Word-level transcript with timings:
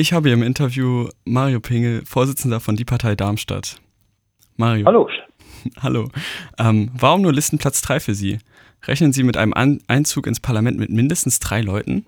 Ich 0.00 0.12
habe 0.12 0.28
hier 0.28 0.36
im 0.36 0.44
Interview 0.44 1.08
Mario 1.24 1.58
Pingel, 1.58 2.02
Vorsitzender 2.06 2.60
von 2.60 2.76
Die 2.76 2.84
Partei 2.84 3.16
Darmstadt. 3.16 3.80
Mario. 4.56 4.86
Hallo. 4.86 5.08
Hallo. 5.82 6.04
Ähm, 6.56 6.92
warum 6.96 7.22
nur 7.22 7.32
Listenplatz 7.32 7.82
3 7.82 7.98
für 7.98 8.14
Sie? 8.14 8.38
Rechnen 8.86 9.12
Sie 9.12 9.24
mit 9.24 9.36
einem 9.36 9.52
An 9.54 9.80
Einzug 9.88 10.28
ins 10.28 10.38
Parlament 10.38 10.78
mit 10.78 10.90
mindestens 10.90 11.40
drei 11.40 11.62
Leuten? 11.62 12.06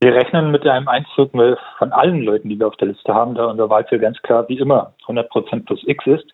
Wir 0.00 0.12
rechnen 0.14 0.50
mit 0.50 0.66
einem 0.66 0.88
Einzug 0.88 1.30
von 1.78 1.92
allen 1.92 2.22
Leuten, 2.22 2.48
die 2.48 2.58
wir 2.58 2.66
auf 2.66 2.76
der 2.78 2.88
Liste 2.88 3.14
haben, 3.14 3.36
da 3.36 3.46
unser 3.46 3.70
Wahlziel 3.70 4.00
ganz 4.00 4.20
klar 4.22 4.48
wie 4.48 4.58
immer 4.58 4.92
100% 5.06 5.66
plus 5.66 5.80
X 5.86 6.04
ist. 6.08 6.26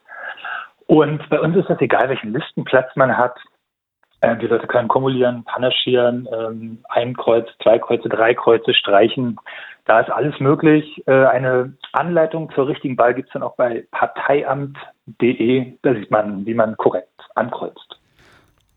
Und 0.87 1.21
bei 1.29 1.39
uns 1.39 1.55
ist 1.55 1.69
es 1.69 1.81
egal, 1.83 2.09
welchen 2.09 2.33
Listenplatz 2.33 2.97
man 2.97 3.15
hat. 3.15 3.37
Äh, 4.21 4.37
die 4.39 4.47
Leute 4.47 4.67
können 4.67 4.89
kumulieren, 4.89 5.45
panaschieren, 5.45 6.29
ähm, 6.33 6.79
ein 6.89 7.15
Kreuz, 7.17 7.47
zwei 7.63 7.79
Kreuze, 7.79 8.09
drei 8.09 8.35
Kreuze 8.35 8.75
streichen. 8.75 9.39
Da 9.85 10.01
ist 10.01 10.11
alles 10.11 10.39
möglich. 10.41 11.03
Äh, 11.07 11.13
eine 11.27 11.75
Anleitung 11.93 12.51
zur 12.55 12.67
richtigen 12.69 12.99
Wahl 12.99 13.15
gibt 13.15 13.29
es 13.29 13.33
dann 13.35 13.43
auch 13.43 13.57
bei 13.57 13.87
parteiamt.de. 13.93 15.73
Da 15.83 15.95
sieht 15.95 16.11
man, 16.11 16.45
wie 16.47 16.55
man 16.55 16.77
korrekt 16.77 17.21
ankreuzt. 17.35 17.99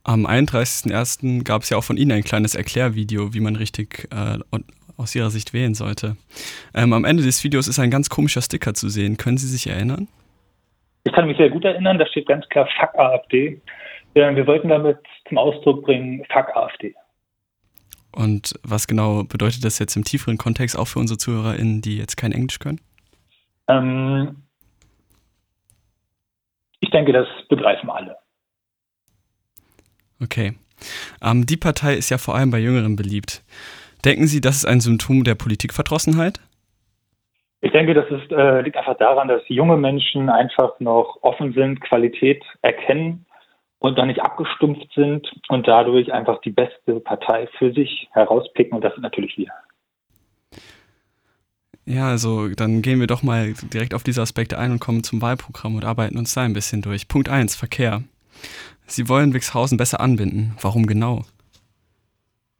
Am 0.03 0.25
31.01. 0.25 1.43
gab 1.43 1.63
es 1.63 1.69
ja 1.69 1.77
auch 1.77 1.83
von 1.83 1.97
Ihnen 1.97 2.11
ein 2.11 2.23
kleines 2.23 2.55
Erklärvideo, 2.55 3.33
wie 3.33 3.41
man 3.41 3.55
richtig 3.55 4.07
äh, 4.11 4.39
aus 4.97 5.15
Ihrer 5.15 5.29
Sicht 5.29 5.53
wählen 5.53 5.73
sollte. 5.73 6.15
Ähm, 6.75 6.93
am 6.93 7.05
Ende 7.05 7.23
des 7.23 7.43
Videos 7.43 7.67
ist 7.67 7.79
ein 7.79 7.91
ganz 7.91 8.09
komischer 8.09 8.41
Sticker 8.41 8.73
zu 8.73 8.89
sehen. 8.89 9.17
Können 9.17 9.37
Sie 9.37 9.47
sich 9.47 9.67
erinnern? 9.67 10.07
Ich 11.05 11.13
kann 11.13 11.27
mich 11.27 11.37
sehr 11.37 11.49
gut 11.49 11.63
erinnern. 11.63 11.97
Da 11.97 12.05
steht 12.05 12.27
ganz 12.27 12.47
klar 12.49 12.67
Fuck 12.79 12.95
AfD. 12.99 13.61
Wir 14.35 14.47
wollten 14.47 14.69
damit 14.69 14.97
zum 15.27 15.37
Ausdruck 15.37 15.85
bringen 15.85 16.25
Fuck 16.31 16.55
AfD. 16.55 16.93
Und 18.11 18.53
was 18.63 18.87
genau 18.87 19.23
bedeutet 19.23 19.63
das 19.63 19.79
jetzt 19.79 19.95
im 19.95 20.03
tieferen 20.03 20.37
Kontext 20.37 20.77
auch 20.77 20.85
für 20.85 20.99
unsere 20.99 21.17
ZuhörerInnen, 21.17 21.81
die 21.81 21.97
jetzt 21.97 22.17
kein 22.17 22.31
Englisch 22.31 22.59
können? 22.59 22.81
Ähm, 23.67 24.43
ich 26.79 26.89
denke, 26.89 27.13
das 27.13 27.27
begreifen 27.49 27.89
alle. 27.89 28.17
Okay. 30.21 30.53
Ähm, 31.21 31.45
die 31.45 31.57
Partei 31.57 31.93
ist 31.93 32.09
ja 32.09 32.17
vor 32.17 32.35
allem 32.35 32.51
bei 32.51 32.59
Jüngeren 32.59 32.95
beliebt. 32.95 33.43
Denken 34.03 34.27
Sie, 34.27 34.41
das 34.41 34.57
ist 34.57 34.65
ein 34.65 34.81
Symptom 34.81 35.23
der 35.23 35.35
Politikverdrossenheit? 35.35 36.39
Ich 37.61 37.71
denke, 37.71 37.93
das 37.93 38.09
ist, 38.09 38.31
äh, 38.31 38.61
liegt 38.61 38.77
einfach 38.77 38.97
daran, 38.97 39.27
dass 39.27 39.41
junge 39.47 39.75
Menschen 39.75 40.29
einfach 40.29 40.79
noch 40.79 41.19
offen 41.21 41.53
sind, 41.53 41.81
Qualität 41.81 42.43
erkennen 42.61 43.25
und 43.79 43.97
dann 43.97 44.07
nicht 44.07 44.21
abgestumpft 44.21 44.91
sind 44.93 45.27
und 45.47 45.67
dadurch 45.67 46.13
einfach 46.13 46.39
die 46.41 46.51
beste 46.51 46.99
Partei 46.99 47.47
für 47.57 47.73
sich 47.73 48.09
herauspicken 48.11 48.73
und 48.73 48.83
das 48.83 48.93
sind 48.93 49.03
natürlich 49.03 49.37
wir. 49.37 49.51
Ja, 51.85 52.07
also 52.07 52.49
dann 52.49 52.83
gehen 52.83 52.99
wir 52.99 53.07
doch 53.07 53.23
mal 53.23 53.53
direkt 53.73 53.95
auf 53.95 54.03
diese 54.03 54.21
Aspekte 54.21 54.59
ein 54.59 54.71
und 54.71 54.79
kommen 54.79 55.03
zum 55.03 55.23
Wahlprogramm 55.23 55.75
und 55.75 55.85
arbeiten 55.85 56.19
uns 56.19 56.35
da 56.35 56.41
ein 56.41 56.53
bisschen 56.53 56.83
durch. 56.83 57.07
Punkt 57.07 57.29
1, 57.29 57.55
Verkehr. 57.55 58.03
Sie 58.85 59.09
wollen 59.09 59.33
Wixhausen 59.33 59.77
besser 59.77 59.99
anbinden. 59.99 60.55
Warum 60.61 60.85
genau? 60.85 61.23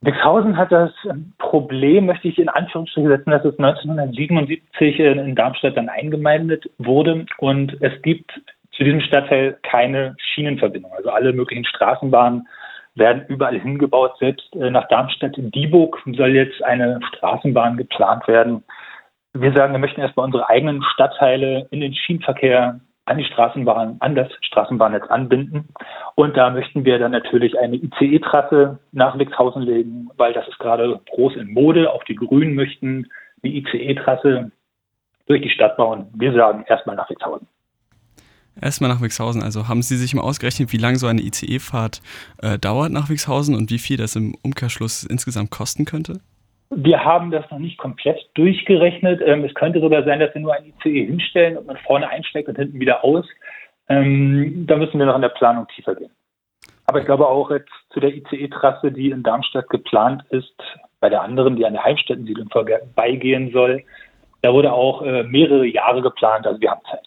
Wixhausen 0.00 0.56
hat 0.56 0.72
das 0.72 0.90
Problem, 1.38 2.06
möchte 2.06 2.28
ich 2.28 2.38
in 2.38 2.48
Anführungsstrichen 2.48 3.10
setzen, 3.10 3.30
dass 3.30 3.44
es 3.44 3.58
1977 3.58 4.98
in 4.98 5.34
Darmstadt 5.34 5.76
dann 5.76 5.90
eingemeindet 5.90 6.70
wurde 6.78 7.26
und 7.38 7.76
es 7.82 8.00
gibt 8.02 8.32
zu 8.80 8.84
diesem 8.84 9.02
Stadtteil 9.02 9.58
keine 9.62 10.16
Schienenverbindung. 10.18 10.90
Also 10.96 11.10
alle 11.10 11.34
möglichen 11.34 11.66
Straßenbahnen 11.66 12.48
werden 12.94 13.26
überall 13.28 13.60
hingebaut. 13.60 14.12
Selbst 14.18 14.56
äh, 14.56 14.70
nach 14.70 14.88
Darmstadt 14.88 15.36
in 15.36 15.50
Dieburg 15.50 16.02
soll 16.16 16.30
jetzt 16.30 16.64
eine 16.64 16.98
Straßenbahn 17.08 17.76
geplant 17.76 18.26
werden. 18.26 18.64
Wir 19.34 19.52
sagen, 19.52 19.74
wir 19.74 19.78
möchten 19.80 20.00
erstmal 20.00 20.24
unsere 20.24 20.48
eigenen 20.48 20.82
Stadtteile 20.94 21.68
in 21.70 21.80
den 21.80 21.92
Schienenverkehr 21.94 22.80
an 23.04 23.18
die 23.18 23.24
Straßenbahn, 23.24 23.96
an 24.00 24.14
das 24.14 24.28
Straßenbahnnetz 24.40 25.04
anbinden. 25.10 25.68
Und 26.14 26.38
da 26.38 26.48
möchten 26.48 26.86
wir 26.86 26.98
dann 26.98 27.12
natürlich 27.12 27.58
eine 27.58 27.76
ICE-Trasse 27.76 28.78
nach 28.92 29.18
Wixhausen 29.18 29.62
legen, 29.62 30.08
weil 30.16 30.32
das 30.32 30.48
ist 30.48 30.58
gerade 30.58 31.00
groß 31.10 31.36
in 31.36 31.52
Mode. 31.52 31.92
Auch 31.92 32.04
die 32.04 32.16
Grünen 32.16 32.54
möchten 32.54 33.08
die 33.42 33.58
ICE-Trasse 33.58 34.52
durch 35.26 35.42
die 35.42 35.50
Stadt 35.50 35.76
bauen. 35.76 36.06
Wir 36.14 36.32
sagen 36.32 36.64
erstmal 36.66 36.96
nach 36.96 37.10
Wixhausen. 37.10 37.46
Erstmal 38.62 38.90
nach 38.90 39.00
Wixhausen. 39.00 39.42
Also 39.42 39.68
haben 39.68 39.82
Sie 39.82 39.96
sich 39.96 40.14
mal 40.14 40.22
ausgerechnet, 40.22 40.72
wie 40.72 40.78
lange 40.78 40.96
so 40.96 41.06
eine 41.06 41.22
ICE-Fahrt 41.22 42.00
äh, 42.42 42.58
dauert 42.58 42.92
nach 42.92 43.08
Wixhausen 43.08 43.54
und 43.54 43.70
wie 43.70 43.78
viel 43.78 43.96
das 43.96 44.16
im 44.16 44.34
Umkehrschluss 44.42 45.04
insgesamt 45.04 45.50
kosten 45.50 45.84
könnte? 45.84 46.20
Wir 46.70 47.04
haben 47.04 47.30
das 47.30 47.50
noch 47.50 47.58
nicht 47.58 47.78
komplett 47.78 48.18
durchgerechnet. 48.34 49.20
Ähm, 49.24 49.44
es 49.44 49.54
könnte 49.54 49.80
sogar 49.80 50.04
sein, 50.04 50.20
dass 50.20 50.32
wir 50.34 50.40
nur 50.40 50.54
ein 50.54 50.72
ICE 50.84 51.06
hinstellen 51.06 51.56
und 51.56 51.66
man 51.66 51.76
vorne 51.78 52.08
einsteigt 52.08 52.48
und 52.48 52.56
hinten 52.56 52.78
wieder 52.78 53.02
aus. 53.02 53.26
Ähm, 53.88 54.66
da 54.66 54.76
müssen 54.76 54.98
wir 54.98 55.06
noch 55.06 55.16
in 55.16 55.22
der 55.22 55.30
Planung 55.30 55.66
tiefer 55.74 55.96
gehen. 55.96 56.12
Aber 56.86 57.00
ich 57.00 57.06
glaube 57.06 57.26
auch 57.26 57.50
jetzt 57.50 57.70
zu 57.92 58.00
der 58.00 58.14
ICE-Trasse, 58.14 58.92
die 58.92 59.10
in 59.10 59.22
Darmstadt 59.22 59.68
geplant 59.68 60.22
ist, 60.30 60.54
bei 61.00 61.08
der 61.08 61.22
anderen, 61.22 61.56
die 61.56 61.64
an 61.64 61.72
der 61.72 61.84
Heimstättensiedlung 61.84 62.50
vorbeigehen 62.50 63.50
soll, 63.52 63.82
da 64.42 64.52
wurde 64.52 64.72
auch 64.72 65.02
äh, 65.02 65.24
mehrere 65.24 65.66
Jahre 65.66 66.02
geplant, 66.02 66.46
also 66.46 66.60
wir 66.60 66.70
haben 66.70 66.82
Zeit. 66.90 67.06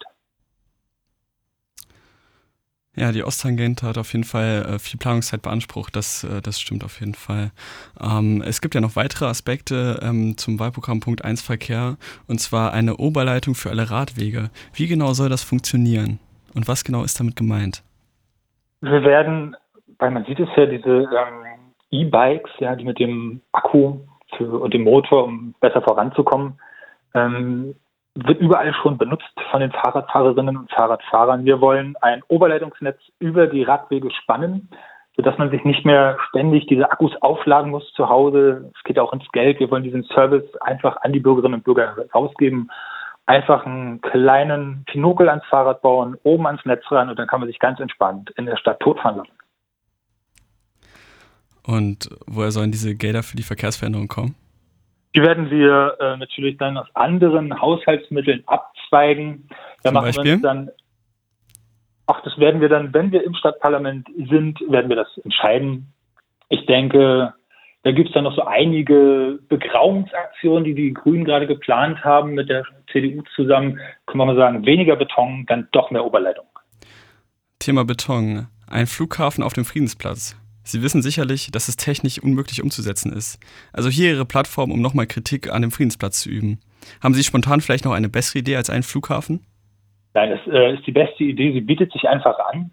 Ja, 2.96 3.12
die 3.12 3.24
Osttangente 3.24 3.88
hat 3.88 3.98
auf 3.98 4.14
jeden 4.14 4.24
Fall 4.24 4.66
äh, 4.76 4.80
viel 4.80 5.00
Planungszeit 5.00 5.42
beansprucht, 5.42 5.96
das, 5.96 6.24
äh, 6.24 6.42
das 6.42 6.59
stimmt 6.59 6.84
auf 6.84 7.00
jeden 7.00 7.16
Fall. 7.16 7.52
Ähm, 8.00 8.44
es 8.46 8.62
gibt 8.62 8.76
ja 8.76 8.81
noch 8.81 8.96
weitere 8.96 9.26
Aspekte 9.26 10.00
ähm, 10.04 10.38
zum 10.38 10.59
Wahlprogramm 10.59 11.00
Punkt 11.00 11.26
1 11.26 11.42
Verkehr 11.42 11.98
und 12.28 12.40
zwar 12.40 12.72
eine 12.72 12.98
Oberleitung 12.98 13.56
für 13.56 13.72
alle 13.72 13.90
Radwege. 13.90 14.52
Wie 14.76 14.88
genau 14.88 15.14
soll 15.14 15.30
das 15.30 15.42
funktionieren 15.44 16.20
und 16.53 16.68
was 16.68 16.84
genau 16.84 17.03
ist 17.03 17.20
damit 17.20 17.36
gemeint? 17.36 17.84
Wir 18.82 19.03
werden, 19.03 19.56
weil 19.98 20.12
man 20.12 20.26
sieht 20.26 20.40
es 20.40 20.50
ja, 20.56 20.68
diese 20.68 20.90
ähm, 20.90 21.44
E-Bikes, 21.90 22.52
ja, 22.59 22.76
die 22.76 22.86
mit 22.86 23.00
dem 23.00 23.42
Akku 23.53 24.02
für, 24.38 24.59
und 24.59 24.72
dem 24.72 24.84
Motor, 24.84 25.24
um 25.24 25.56
besser 25.59 25.82
voranzukommen, 25.82 26.59
ähm, 27.16 27.76
wird 28.16 28.40
überall 28.40 28.74
schon 28.75 28.97
benutzt 28.97 29.34
von 29.50 29.62
den 29.62 29.72
Fahrradfahrerinnen 29.72 30.57
und 30.57 30.72
Fahrradfahrern. 30.72 31.46
Wir 31.46 31.62
wollen 31.62 31.96
ein 32.01 32.22
Oberleitungsnetz 32.28 33.00
über 33.19 33.47
die 33.47 33.63
Radwege 33.63 34.12
spannen, 34.12 34.69
sodass 35.16 35.38
man 35.38 35.50
sich 35.50 35.63
nicht 35.63 35.85
mehr 35.85 36.18
ständig 36.29 36.68
diese 36.68 36.91
Akkus 36.91 37.12
aufladen 37.22 37.72
muss 37.72 37.91
zu 37.94 38.09
Hause. 38.09 38.72
Es 38.75 38.84
geht 38.84 39.00
auch 39.00 39.13
ins 39.13 39.28
Geld. 39.31 39.59
Wir 39.59 39.72
wollen 39.72 39.84
diesen 39.84 40.03
Service 40.03 40.46
einfach 40.62 40.97
an 41.02 41.13
die 41.13 41.19
Bürgerinnen 41.19 41.56
und 41.56 41.63
Bürger 41.63 41.96
rausgeben. 42.13 42.69
Einfach 43.25 43.66
einen 43.66 44.02
kleinen 44.02 44.84
Pinokel 44.85 45.29
ans 45.29 45.46
Fahrrad 45.46 45.81
bauen, 45.81 46.18
oben 46.23 46.46
ans 46.46 46.66
Netz 46.66 46.84
ran 46.91 47.09
und 47.09 47.18
dann 47.18 47.28
kann 47.28 47.40
man 47.40 47.47
sich 47.47 47.57
ganz 47.57 47.79
entspannt 47.79 48.31
in 48.38 48.46
der 48.46 48.57
Stadt 48.57 48.79
totfahren 48.81 49.18
lassen. 49.18 49.31
Und 51.66 52.09
woher 52.28 52.52
sollen 52.52 52.72
diese 52.72 52.94
Gelder 52.96 53.23
für 53.23 53.38
die 53.38 53.44
Verkehrsveränderung 53.44 54.09
kommen? 54.09 54.35
Die 55.16 55.22
werden 55.22 55.50
wir 55.50 55.97
äh, 56.00 56.18
natürlich 56.18 56.57
dann 56.57 56.78
aus 56.78 56.88
anderen 56.96 57.62
Haushaltsmitteln 57.62 58.44
abzweigen. 58.47 59.47
Da 59.84 59.90
Zum 59.90 59.94
machen 59.94 60.06
Beispiel? 60.06 60.25
wir 60.25 60.34
uns 60.34 60.41
dann 60.41 60.72
Ach, 62.06 62.22
das 62.24 62.38
werden 62.38 62.59
wir 62.59 62.69
dann, 62.69 62.94
wenn 62.94 63.12
wir 63.12 63.23
im 63.23 63.34
Stadtparlament 63.34 64.07
sind, 64.29 64.59
werden 64.69 64.90
wir 64.90 64.97
das 64.97 65.07
entscheiden. 65.23 65.94
Ich 66.50 66.66
denke, 66.66 67.34
da 67.84 67.91
gibt 67.91 68.09
es 68.09 68.13
dann 68.13 68.25
noch 68.25 68.35
so 68.35 68.44
einige 68.44 69.40
Begrauungsaktionen, 69.47 70.66
die 70.66 70.75
die 70.75 70.94
Grünen 70.94 71.23
gerade 71.23 71.47
geplant 71.47 72.03
haben 72.03 72.34
mit 72.34 72.50
der 72.50 72.66
CDU 72.91 73.23
zusammen. 73.35 73.79
Kann 74.06 74.18
man 74.18 74.28
mal 74.28 74.35
sagen, 74.35 74.66
weniger 74.66 74.96
Beton, 74.96 75.46
dann 75.47 75.68
doch 75.72 75.91
mehr 75.91 76.03
Oberleitung. 76.03 76.46
Thema 77.59 77.85
Beton. 77.85 78.47
Ein 78.69 78.88
Flughafen 78.88 79.44
auf 79.44 79.53
dem 79.53 79.66
Friedensplatz. 79.66 80.35
Sie 80.63 80.81
wissen 80.81 81.01
sicherlich, 81.01 81.51
dass 81.51 81.68
es 81.68 81.75
technisch 81.75 82.19
unmöglich 82.19 82.63
umzusetzen 82.63 83.12
ist. 83.12 83.40
Also 83.74 83.90
hier 83.90 84.12
Ihre 84.12 84.25
Plattform, 84.25 84.72
um 84.72 84.81
nochmal 84.81 85.07
Kritik 85.07 85.51
an 85.51 85.62
dem 85.62 85.72
Friedensplatz 85.72 86.22
zu 86.22 86.29
üben. 86.29 86.59
Haben 87.01 87.13
Sie 87.13 87.24
spontan 87.24 87.62
vielleicht 87.62 87.85
noch 87.85 87.94
eine 87.94 88.09
bessere 88.09 88.40
Idee 88.40 88.55
als 88.55 88.70
einen 88.70 88.84
Flughafen? 88.84 89.46
Nein, 90.14 90.29
das 90.29 90.53
äh, 90.53 90.76
ist 90.76 90.85
die 90.88 90.91
beste 90.91 91.23
Idee. 91.23 91.52
Sie 91.53 91.61
bietet 91.61 91.91
sich 91.91 92.08
einfach 92.08 92.38
an. 92.52 92.72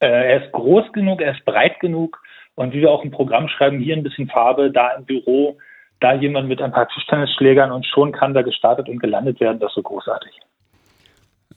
Äh, 0.00 0.06
er 0.06 0.44
ist 0.44 0.52
groß 0.52 0.92
genug, 0.92 1.20
er 1.20 1.32
ist 1.32 1.44
breit 1.44 1.80
genug. 1.80 2.22
Und 2.54 2.72
wie 2.72 2.80
wir 2.80 2.90
auch 2.90 3.04
im 3.04 3.10
Programm 3.10 3.48
schreiben, 3.48 3.80
hier 3.80 3.96
ein 3.96 4.02
bisschen 4.02 4.28
Farbe, 4.28 4.70
da 4.70 4.90
im 4.90 5.04
Büro, 5.04 5.58
da 6.00 6.14
jemand 6.14 6.48
mit 6.48 6.60
ein 6.60 6.72
paar 6.72 6.88
Tischtennisschlägern 6.88 7.72
und 7.72 7.86
schon 7.86 8.12
kann 8.12 8.34
da 8.34 8.42
gestartet 8.42 8.88
und 8.88 9.00
gelandet 9.00 9.40
werden. 9.40 9.58
Das 9.58 9.70
ist 9.70 9.76
so 9.76 9.82
großartig. 9.82 10.32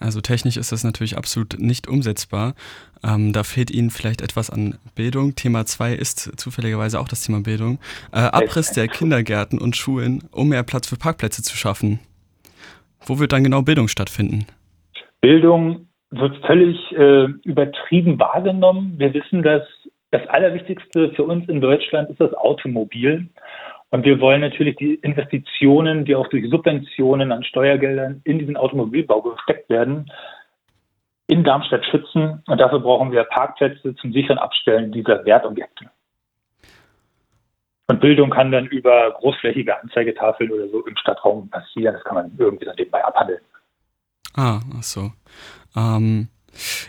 Also 0.03 0.19
technisch 0.19 0.57
ist 0.57 0.73
das 0.73 0.83
natürlich 0.83 1.17
absolut 1.17 1.57
nicht 1.59 1.87
umsetzbar. 1.87 2.55
Ähm, 3.03 3.31
da 3.31 3.43
fehlt 3.43 3.71
Ihnen 3.71 3.89
vielleicht 3.89 4.21
etwas 4.21 4.49
an 4.49 4.77
Bildung. 4.95 5.35
Thema 5.35 5.65
2 5.65 5.93
ist 5.93 6.37
zufälligerweise 6.37 6.99
auch 6.99 7.07
das 7.07 7.25
Thema 7.25 7.41
Bildung. 7.41 7.79
Äh, 8.11 8.19
Abriss 8.19 8.71
der 8.71 8.89
Kindergärten 8.89 9.59
und 9.59 9.77
Schulen, 9.77 10.23
um 10.31 10.49
mehr 10.49 10.63
Platz 10.63 10.89
für 10.89 10.97
Parkplätze 10.97 11.41
zu 11.41 11.55
schaffen. 11.55 11.99
Wo 13.05 13.19
wird 13.19 13.31
dann 13.31 13.45
genau 13.45 13.61
Bildung 13.61 13.87
stattfinden? 13.87 14.45
Bildung 15.21 15.87
wird 16.11 16.35
völlig 16.45 16.77
äh, 16.91 17.27
übertrieben 17.45 18.19
wahrgenommen. 18.19 18.95
Wir 18.97 19.13
wissen, 19.13 19.41
dass 19.41 19.63
das 20.11 20.27
Allerwichtigste 20.27 21.11
für 21.15 21.23
uns 21.23 21.47
in 21.47 21.61
Deutschland 21.61 22.09
ist 22.09 22.19
das 22.19 22.33
Automobil. 22.33 23.29
Und 23.93 24.05
wir 24.05 24.19
wollen 24.19 24.41
natürlich 24.41 24.75
die 24.77 24.95
Investitionen, 24.95 26.03
die 26.03 26.15
auch 26.15 26.27
durch 26.29 26.49
Subventionen 26.49 27.31
an 27.31 27.43
Steuergeldern 27.43 28.21
in 28.23 28.39
diesen 28.39 28.57
Automobilbau 28.57 29.21
gesteckt 29.21 29.69
werden, 29.69 30.11
in 31.27 31.43
Darmstadt 31.43 31.85
schützen. 31.85 32.41
Und 32.47 32.57
dafür 32.59 32.79
brauchen 32.79 33.11
wir 33.11 33.23
Parkplätze 33.25 33.95
zum 33.97 34.11
sicheren 34.11 34.39
Abstellen 34.39 34.91
dieser 34.91 35.23
Wertobjekte. 35.25 35.91
Und 37.85 38.01
Bildung 38.01 38.31
kann 38.31 38.51
dann 38.51 38.65
über 38.65 39.11
großflächige 39.11 39.79
Anzeigetafeln 39.79 40.51
oder 40.51 40.69
so 40.69 40.83
im 40.87 40.97
Stadtraum 40.97 41.51
passieren. 41.51 41.93
Das 41.93 42.03
kann 42.03 42.15
man 42.15 42.31
irgendwie 42.35 42.65
dann 42.65 42.75
nebenbei 42.75 43.05
abhandeln. 43.05 43.41
Ah, 44.35 44.59
ach 44.75 44.81
so. 44.81 45.11
Ähm, 45.77 46.29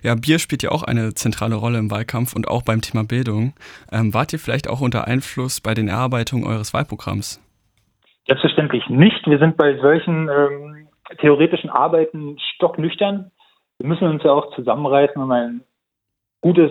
ja, 0.03 0.15
Bier 0.15 0.39
spielt 0.39 0.63
ja 0.63 0.71
auch 0.71 0.83
eine 0.83 1.15
zentrale 1.15 1.57
Rolle 1.57 1.79
im 1.79 1.91
Wahlkampf 1.91 2.35
und 2.35 2.49
auch 2.49 2.63
beim 2.63 2.81
Thema 2.81 3.05
Bildung. 3.05 3.55
Ähm, 3.93 4.15
wart 4.15 4.33
ihr 4.33 4.39
vielleicht 4.39 4.69
auch 4.69 4.81
unter 4.81 5.07
Einfluss 5.07 5.61
bei 5.61 5.75
den 5.75 5.89
Erarbeitungen 5.89 6.47
eures 6.47 6.75
Wahlprogramms? 6.75 7.41
Selbstverständlich 8.27 8.89
nicht. 8.89 9.27
Wir 9.27 9.39
sind 9.39 9.57
bei 9.57 9.77
solchen 9.79 10.29
ähm, 10.29 10.89
theoretischen 11.19 11.71
Arbeiten 11.71 12.39
stocknüchtern. 12.55 13.31
Wir 13.79 13.89
müssen 13.89 14.09
uns 14.09 14.23
ja 14.23 14.33
auch 14.33 14.55
zusammenreißen, 14.55 15.21
um 15.21 15.31
ein 15.31 15.61
gutes 16.41 16.71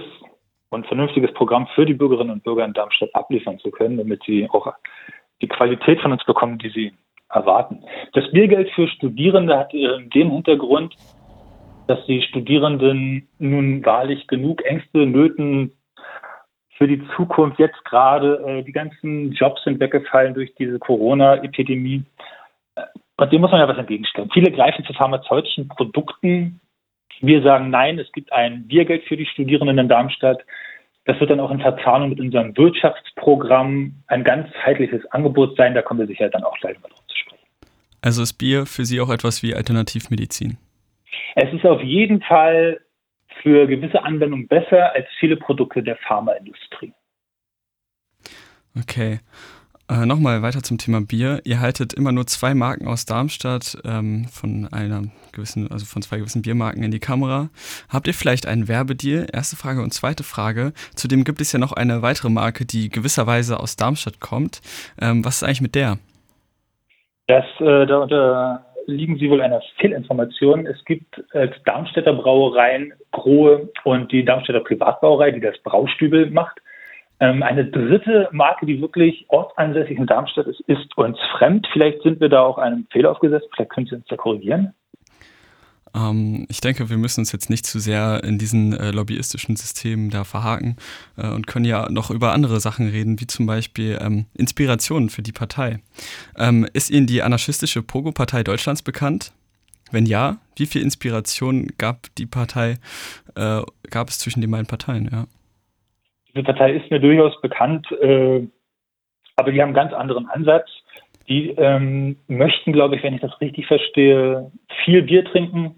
und 0.70 0.88
vernünftiges 0.88 1.34
Programm 1.34 1.68
für 1.76 1.86
die 1.86 1.94
Bürgerinnen 1.94 2.32
und 2.32 2.44
Bürger 2.44 2.66
in 2.66 2.74
Darmstadt 2.74 3.14
abliefern 3.14 3.60
zu 3.60 3.70
können, 3.70 3.98
damit 3.98 4.24
sie 4.26 4.50
auch 4.50 4.74
die 5.42 5.48
Qualität 5.48 6.02
von 6.02 6.12
uns 6.12 6.24
bekommen, 6.26 6.58
die 6.58 6.70
sie 6.70 6.94
erwarten. 7.30 7.84
Das 8.14 8.30
Biergeld 8.32 8.70
für 8.72 8.88
Studierende 8.88 9.58
hat 9.58 9.74
den 9.74 10.32
Hintergrund, 10.32 10.96
dass 11.88 12.06
die 12.06 12.22
Studierenden 12.22 13.28
nun 13.40 13.86
wahrlich 13.86 14.28
genug 14.28 14.64
Ängste, 14.64 15.06
Nöten 15.06 15.74
für 16.78 16.88
die 16.88 17.02
Zukunft 17.16 17.60
jetzt 17.60 17.84
gerade, 17.86 18.44
äh, 18.46 18.64
die 18.64 18.72
ganzen 18.72 19.32
Jobs 19.34 19.64
sind 19.64 19.80
weggefallen 19.80 20.34
durch 20.34 20.54
diese 20.56 20.80
Corona-Epidemie. 20.80 22.04
Und 23.18 23.32
dem 23.32 23.42
muss 23.42 23.52
man 23.52 23.60
ja 23.60 23.68
was 23.68 23.78
entgegenstellen. 23.78 24.30
Viele 24.34 24.52
greifen 24.52 24.84
zu 24.86 24.94
pharmazeutischen 24.94 25.68
Produkten. 25.68 26.60
Wir 27.22 27.44
sagen 27.44 27.70
nein, 27.70 28.00
es 28.00 28.12
gibt 28.12 28.34
ein 28.34 28.68
Biergeld 28.68 29.04
für 29.06 29.16
die 29.16 29.28
Studierenden 29.28 29.78
in 29.78 29.88
Darmstadt. 29.88 30.44
Das 31.06 31.20
wird 31.20 31.30
dann 31.30 31.40
auch 31.40 31.52
in 31.52 31.60
Verzahnung 31.60 32.10
mit 32.10 32.20
unserem 32.20 32.56
Wirtschaftsprogramm 32.58 34.04
ein 34.08 34.24
ganzheitliches 34.24 35.06
Angebot 35.12 35.56
sein. 35.58 35.76
Da 35.76 35.82
kommen 35.82 36.00
wir 36.00 36.08
sicher 36.08 36.30
dann 36.30 36.44
auch 36.44 36.58
gleich 36.60 36.82
mal 36.82 36.90
drauf 36.90 37.06
zu 37.08 37.18
sprechen. 37.18 37.46
Also 38.02 38.24
ist 38.24 38.34
Bier 38.34 38.66
für 38.66 38.86
Sie 38.86 39.00
auch 39.00 39.10
etwas 39.10 39.44
wie 39.44 39.54
Alternativmedizin? 39.54 40.58
Es 41.36 41.52
ist 41.54 41.66
auf 41.66 41.82
jeden 41.82 42.22
Fall 42.22 42.80
für 43.42 43.68
gewisse 43.68 44.04
Anwendungen 44.04 44.48
besser 44.48 44.94
als 44.94 45.08
viele 45.20 45.38
Produkte 45.38 45.84
der 45.84 45.98
Pharmaindustrie. 45.98 46.94
Okay. 48.80 49.20
Äh, 49.90 50.06
Nochmal 50.06 50.42
weiter 50.42 50.64
zum 50.64 50.78
Thema 50.78 51.02
Bier. 51.02 51.42
Ihr 51.44 51.60
haltet 51.60 51.94
immer 51.94 52.12
nur 52.12 52.26
zwei 52.26 52.54
Marken 52.54 52.88
aus 52.88 53.06
Darmstadt 53.06 53.78
ähm, 53.84 54.26
von 54.32 54.70
einer 54.72 55.04
gewissen, 55.34 55.70
also 55.72 55.86
von 55.86 56.02
zwei 56.02 56.18
gewissen 56.18 56.42
Biermarken 56.42 56.84
in 56.84 56.92
die 56.92 57.00
Kamera. 57.00 57.50
Habt 57.90 58.08
ihr 58.08 58.14
vielleicht 58.14 58.48
einen 58.48 58.68
Werbedeal? 58.68 59.28
Erste 59.32 59.58
Frage 59.58 59.82
und 59.82 59.94
zweite 59.94 60.24
Frage. 60.24 60.72
Zudem 60.96 61.26
gibt 61.26 61.42
es 61.42 61.52
ja 61.52 61.60
noch 61.60 61.74
eine 61.74 62.02
weitere 62.02 62.30
Marke, 62.30 62.66
die 62.66 62.90
gewisserweise 62.90 63.60
aus 63.60 63.76
Darmstadt 63.76 64.22
kommt. 64.22 64.62
Ähm, 65.02 65.26
was 65.26 65.38
ist 65.38 65.44
eigentlich 65.44 65.62
mit 65.62 65.76
der? 65.76 65.98
Das, 67.28 67.46
äh, 67.60 67.86
da 67.86 67.98
unter 68.00 68.66
liegen 68.86 69.18
Sie 69.18 69.30
wohl 69.30 69.42
einer 69.42 69.62
Fehlinformation. 69.78 70.66
Es 70.66 70.84
gibt 70.86 71.24
äh, 71.34 71.50
Darmstädter 71.66 72.14
Brauereien, 72.14 72.94
Grohe 73.12 73.70
und 73.84 74.12
die 74.12 74.26
Darmstädter 74.26 74.62
Privatbrauerei, 74.62 75.32
die 75.32 75.40
das 75.40 75.58
Braustübel 75.60 76.30
macht. 76.30 76.60
Ähm, 77.20 77.44
eine 77.44 77.66
dritte 77.66 78.30
Marke, 78.32 78.66
die 78.66 78.82
wirklich 78.82 79.26
ortsansässig 79.30 79.98
in 79.98 80.06
Darmstadt 80.06 80.48
ist, 80.48 80.62
ist 80.62 80.98
uns 80.98 81.18
fremd. 81.38 81.68
Vielleicht 81.72 82.02
sind 82.02 82.20
wir 82.20 82.30
da 82.30 82.42
auch 82.42 82.58
einem 82.58 82.88
Fehler 82.92 83.12
aufgesetzt. 83.12 83.48
Vielleicht 83.56 83.72
können 83.72 83.88
Sie 83.88 83.96
uns 83.96 84.06
da 84.08 84.18
korrigieren. 84.18 84.74
Ähm, 85.96 86.46
ich 86.50 86.62
denke, 86.62 86.90
wir 86.90 86.98
müssen 86.98 87.22
uns 87.22 87.32
jetzt 87.32 87.50
nicht 87.50 87.66
zu 87.66 87.80
sehr 87.80 88.24
in 88.24 88.38
diesen 88.38 88.74
äh, 88.74 88.92
lobbyistischen 88.92 89.56
Systemen 89.56 90.10
da 90.10 90.24
verhaken 90.24 90.78
äh, 91.18 91.28
und 91.28 91.48
können 91.48 91.66
ja 91.66 91.90
noch 91.90 92.10
über 92.10 92.32
andere 92.32 92.60
Sachen 92.60 92.90
reden, 92.90 93.20
wie 93.20 93.28
zum 93.28 93.46
Beispiel 93.46 94.00
ähm, 94.02 94.26
Inspirationen 94.38 95.10
für 95.10 95.22
die 95.22 95.32
Partei. 95.32 95.80
Ähm, 96.38 96.68
ist 96.74 96.90
Ihnen 96.90 97.08
die 97.08 97.22
anarchistische 97.22 97.84
Pogo-Partei 97.84 98.44
Deutschlands 98.44 98.82
bekannt? 98.82 99.34
Wenn 99.92 100.06
ja, 100.06 100.38
wie 100.58 100.66
viel 100.66 100.82
Inspiration 100.82 101.68
gab 101.78 102.08
die 102.18 102.26
Partei, 102.26 102.78
äh, 103.36 103.62
gab 103.92 104.08
es 104.08 104.18
zwischen 104.18 104.42
den 104.42 104.50
beiden 104.50 104.66
Parteien? 104.66 105.10
Ja. 105.12 105.26
Diese 106.34 106.44
Partei 106.44 106.74
ist 106.74 106.90
mir 106.90 107.00
durchaus 107.00 107.40
bekannt, 107.42 107.86
äh, 108.02 108.48
aber 109.36 109.52
die 109.52 109.62
haben 109.62 109.70
einen 109.70 109.76
ganz 109.76 109.94
anderen 109.94 110.28
Ansatz. 110.28 110.68
Die 111.30 111.50
ähm, 111.52 112.18
möchten, 112.28 112.74
glaube 112.74 112.96
ich, 112.96 113.04
wenn 113.04 113.14
ich 113.14 113.22
das 113.22 113.40
richtig 113.40 113.68
verstehe, 113.68 114.52
viel 114.84 115.04
Bier 115.04 115.24
trinken, 115.26 115.76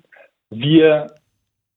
wir 0.58 1.08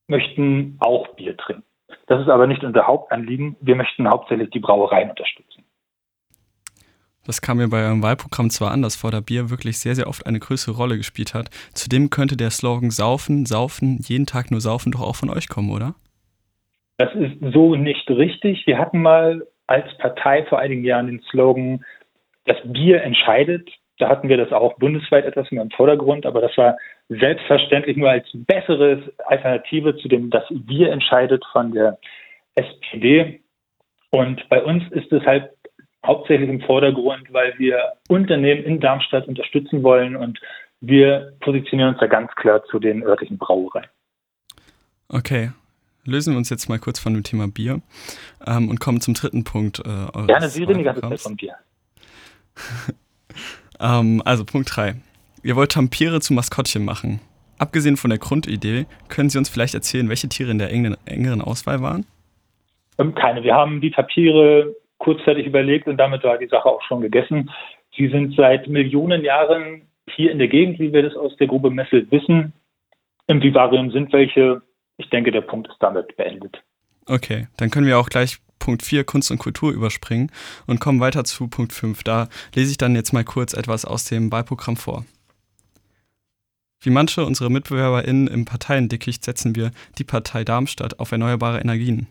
möchten 0.07 0.77
auch 0.79 1.07
Bier 1.15 1.37
trinken. 1.37 1.63
Das 2.07 2.21
ist 2.21 2.29
aber 2.29 2.47
nicht 2.47 2.63
unser 2.63 2.87
Hauptanliegen. 2.87 3.55
Wir 3.61 3.75
möchten 3.75 4.09
hauptsächlich 4.09 4.49
die 4.49 4.59
Brauereien 4.59 5.09
unterstützen. 5.09 5.63
Das 7.25 7.41
kam 7.41 7.57
mir 7.57 7.69
bei 7.69 7.83
eurem 7.83 8.01
Wahlprogramm 8.01 8.49
zwar 8.49 8.71
anders 8.71 8.95
vor, 8.95 9.11
da 9.11 9.19
Bier 9.19 9.51
wirklich 9.51 9.77
sehr, 9.77 9.93
sehr 9.93 10.07
oft 10.07 10.25
eine 10.25 10.39
größere 10.39 10.75
Rolle 10.75 10.97
gespielt 10.97 11.35
hat. 11.35 11.49
Zudem 11.73 12.09
könnte 12.09 12.35
der 12.35 12.49
Slogan 12.49 12.89
Saufen, 12.89 13.45
Saufen, 13.45 13.99
jeden 14.07 14.25
Tag 14.25 14.49
nur 14.49 14.61
Saufen 14.61 14.91
doch 14.91 15.01
auch 15.01 15.15
von 15.15 15.29
euch 15.29 15.47
kommen, 15.47 15.69
oder? 15.69 15.93
Das 16.97 17.13
ist 17.13 17.37
so 17.53 17.75
nicht 17.75 18.09
richtig. 18.09 18.65
Wir 18.65 18.79
hatten 18.79 19.01
mal 19.01 19.45
als 19.67 19.85
Partei 19.99 20.43
vor 20.45 20.59
einigen 20.59 20.83
Jahren 20.83 21.07
den 21.07 21.21
Slogan, 21.29 21.85
das 22.45 22.57
Bier 22.65 23.03
entscheidet. 23.03 23.69
Da 23.99 24.09
hatten 24.09 24.29
wir 24.29 24.37
das 24.37 24.51
auch 24.51 24.77
bundesweit 24.77 25.25
etwas 25.25 25.51
mehr 25.51 25.61
im 25.61 25.71
Vordergrund, 25.71 26.25
aber 26.25 26.41
das 26.41 26.57
war 26.57 26.77
selbstverständlich 27.09 27.97
nur 27.97 28.09
als 28.09 28.25
bessere 28.33 29.03
Alternative 29.25 29.95
zu 29.97 30.07
dem, 30.07 30.29
das 30.29 30.43
wir 30.49 30.91
entscheidet 30.91 31.43
von 31.51 31.73
der 31.73 31.99
SPD. 32.55 33.41
Und 34.09 34.47
bei 34.49 34.63
uns 34.63 34.83
ist 34.91 35.11
es 35.11 35.23
halt 35.25 35.51
hauptsächlich 36.05 36.49
im 36.49 36.61
Vordergrund, 36.61 37.31
weil 37.31 37.53
wir 37.57 37.93
Unternehmen 38.07 38.63
in 38.63 38.79
Darmstadt 38.79 39.27
unterstützen 39.27 39.83
wollen 39.83 40.15
und 40.15 40.39
wir 40.81 41.33
positionieren 41.41 41.91
uns 41.91 41.99
da 41.99 42.07
ganz 42.07 42.31
klar 42.35 42.63
zu 42.65 42.79
den 42.79 43.03
örtlichen 43.03 43.37
Brauereien. 43.37 43.87
Okay. 45.09 45.51
Lösen 46.05 46.33
wir 46.33 46.37
uns 46.37 46.49
jetzt 46.49 46.69
mal 46.69 46.79
kurz 46.79 46.99
von 46.99 47.13
dem 47.13 47.23
Thema 47.23 47.49
Bier 47.49 47.81
ähm, 48.47 48.69
und 48.69 48.79
kommen 48.79 49.01
zum 49.01 49.13
dritten 49.13 49.43
Punkt. 49.43 49.79
Äh, 49.79 50.25
Gerne, 50.25 50.47
Sie 50.47 50.63
reden 50.63 50.79
die 50.79 50.85
ganze 50.85 51.01
Zeit 51.01 51.19
von 51.19 51.35
Bier. 51.35 51.55
ähm, 53.79 54.21
also 54.25 54.45
Punkt 54.45 54.75
3. 54.75 54.95
Ihr 55.43 55.55
wollt 55.55 55.71
Tampire 55.71 56.19
zu 56.19 56.33
Maskottchen 56.33 56.83
machen. 56.83 57.21
Abgesehen 57.57 57.97
von 57.97 58.09
der 58.09 58.19
Grundidee, 58.19 58.85
können 59.09 59.29
Sie 59.29 59.37
uns 59.37 59.49
vielleicht 59.49 59.73
erzählen, 59.73 60.09
welche 60.09 60.29
Tiere 60.29 60.51
in 60.51 60.59
der 60.59 60.71
engeren 60.71 61.41
Auswahl 61.41 61.81
waren? 61.81 62.05
Ähm, 62.97 63.15
keine. 63.15 63.43
Wir 63.43 63.55
haben 63.55 63.81
die 63.81 63.91
Tapire 63.91 64.75
kurzzeitig 64.97 65.45
überlegt 65.45 65.87
und 65.87 65.97
damit 65.97 66.23
war 66.23 66.37
die 66.37 66.47
Sache 66.47 66.65
auch 66.65 66.81
schon 66.83 67.01
gegessen. 67.01 67.49
Sie 67.97 68.07
sind 68.07 68.35
seit 68.35 68.67
Millionen 68.67 69.23
Jahren 69.23 69.83
hier 70.09 70.31
in 70.31 70.39
der 70.39 70.47
Gegend, 70.47 70.79
wie 70.79 70.93
wir 70.93 71.03
das 71.03 71.15
aus 71.15 71.35
der 71.37 71.47
Grube 71.47 71.69
Messel 71.69 72.09
wissen. 72.11 72.53
Im 73.27 73.41
Vivarium 73.41 73.91
sind 73.91 74.11
welche. 74.13 74.61
Ich 74.97 75.09
denke, 75.09 75.31
der 75.31 75.41
Punkt 75.41 75.69
ist 75.69 75.77
damit 75.79 76.15
beendet. 76.17 76.61
Okay, 77.05 77.47
dann 77.57 77.69
können 77.69 77.87
wir 77.87 77.97
auch 77.97 78.09
gleich 78.09 78.37
Punkt 78.69 78.83
4 78.83 79.03
Kunst 79.03 79.31
und 79.31 79.39
Kultur 79.39 79.71
überspringen 79.71 80.31
und 80.67 80.79
kommen 80.79 80.99
weiter 80.99 81.23
zu 81.23 81.47
Punkt 81.47 81.73
5. 81.73 82.03
Da 82.03 82.29
lese 82.53 82.69
ich 82.69 82.77
dann 82.77 82.93
jetzt 82.93 83.13
mal 83.13 83.23
kurz 83.23 83.53
etwas 83.53 83.83
aus 83.83 84.03
dem 84.03 84.31
Wahlprogramm 84.31 84.77
vor. 84.77 85.05
Wie 86.79 86.91
manche 86.91 87.25
unserer 87.25 87.49
MitbewerberInnen 87.49 88.27
im 88.27 88.45
Parteiendickicht 88.45 89.25
setzen 89.25 89.55
wir 89.55 89.71
die 89.97 90.03
Partei 90.03 90.43
Darmstadt 90.43 90.99
auf 90.99 91.11
erneuerbare 91.11 91.61
Energien. 91.61 92.05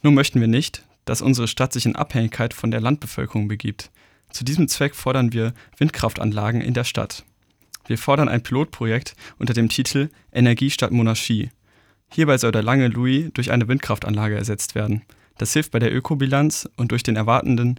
Nur 0.00 0.12
möchten 0.12 0.40
wir 0.40 0.46
nicht, 0.46 0.84
dass 1.04 1.20
unsere 1.20 1.48
Stadt 1.48 1.72
sich 1.72 1.84
in 1.84 1.96
Abhängigkeit 1.96 2.54
von 2.54 2.70
der 2.70 2.80
Landbevölkerung 2.80 3.48
begibt. 3.48 3.90
Zu 4.30 4.44
diesem 4.44 4.68
Zweck 4.68 4.94
fordern 4.94 5.32
wir 5.32 5.52
Windkraftanlagen 5.78 6.60
in 6.60 6.74
der 6.74 6.84
Stadt. 6.84 7.24
Wir 7.88 7.98
fordern 7.98 8.28
ein 8.28 8.44
Pilotprojekt 8.44 9.16
unter 9.40 9.52
dem 9.52 9.68
Titel 9.68 10.10
Energie 10.32 10.70
statt 10.70 10.92
Monarchie. 10.92 11.50
Hierbei 12.12 12.38
soll 12.38 12.52
der 12.52 12.62
lange 12.62 12.86
Louis 12.86 13.32
durch 13.34 13.50
eine 13.50 13.66
Windkraftanlage 13.66 14.36
ersetzt 14.36 14.76
werden. 14.76 15.02
Das 15.38 15.52
hilft 15.52 15.70
bei 15.70 15.78
der 15.78 15.94
Ökobilanz 15.94 16.68
und 16.76 16.92
durch 16.92 17.02
den 17.02 17.16
erwartenden 17.16 17.78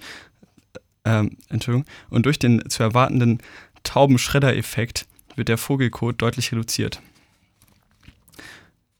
äh, 1.03 1.25
Entschuldigung, 1.49 1.85
und 2.09 2.25
durch 2.25 2.39
den 2.39 2.69
zu 2.69 2.83
erwartenden 2.83 3.39
Taubenschredder-Effekt 3.83 5.07
wird 5.35 5.49
der 5.49 5.57
Vogelkot 5.57 6.21
deutlich 6.21 6.51
reduziert. 6.51 7.01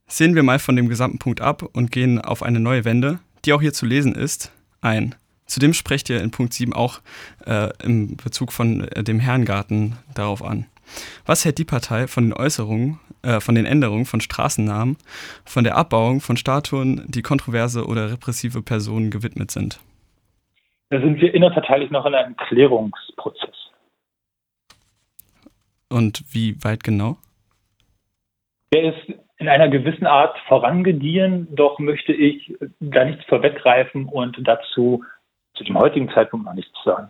Sehen 0.07 0.35
wir 0.35 0.43
mal 0.43 0.59
von 0.59 0.75
dem 0.75 0.89
gesamten 0.89 1.19
Punkt 1.19 1.41
ab 1.41 1.63
und 1.73 1.91
gehen 1.91 2.19
auf 2.19 2.41
eine 2.41 2.59
neue 2.59 2.85
Wende, 2.85 3.19
die 3.45 3.53
auch 3.53 3.61
hier 3.61 3.73
zu 3.73 3.85
lesen 3.85 4.15
ist, 4.15 4.51
ein. 4.81 5.15
Zudem 5.45 5.73
sprecht 5.73 6.09
ihr 6.09 6.21
in 6.21 6.31
Punkt 6.31 6.53
7 6.53 6.73
auch 6.73 7.01
äh, 7.45 7.69
im 7.83 8.17
Bezug 8.17 8.51
von 8.51 8.81
äh, 8.81 9.03
dem 9.03 9.19
Herrengarten 9.19 9.97
darauf 10.13 10.43
an. 10.43 10.65
Was 11.25 11.46
hält 11.46 11.58
die 11.58 11.65
Partei 11.65 12.08
von 12.08 12.25
den 12.25 12.34
Äußerungen, 12.34 13.00
äh, 13.24 13.39
von 13.39 13.55
den 13.55 13.65
Änderungen 13.65 14.05
von 14.05 14.22
Straßennamen, 14.22 14.98
von 15.46 15.63
der 15.63 15.77
Abbauung 15.77 16.22
von 16.22 16.38
Statuen, 16.38 17.03
die 17.08 17.22
kontroverse 17.22 17.86
oder 17.86 18.12
repressive 18.12 18.62
Personen 18.62 19.12
gewidmet 19.12 19.51
sind? 19.51 19.79
Da 20.89 21.00
sind 21.00 21.22
wir 21.22 21.34
innerparteilich 21.34 21.91
noch 21.91 22.05
in 22.05 22.15
einem 22.15 22.36
Klärungsprozess. 22.36 23.55
Und 25.89 26.24
wie 26.31 26.63
weit 26.63 26.84
genau? 26.84 27.17
Der 28.74 28.93
ist 28.93 29.19
in 29.38 29.48
einer 29.48 29.69
gewissen 29.69 30.05
Art 30.05 30.38
vorangediehen, 30.48 31.48
doch 31.55 31.79
möchte 31.79 32.13
ich 32.13 32.55
da 32.79 33.05
nichts 33.05 33.25
vorweggreifen 33.25 34.05
und 34.05 34.38
dazu 34.48 35.03
zu 35.55 35.63
dem 35.63 35.77
heutigen 35.77 36.10
Zeitpunkt 36.10 36.46
noch 36.46 36.53
nichts 36.53 36.77
sagen. 36.84 37.10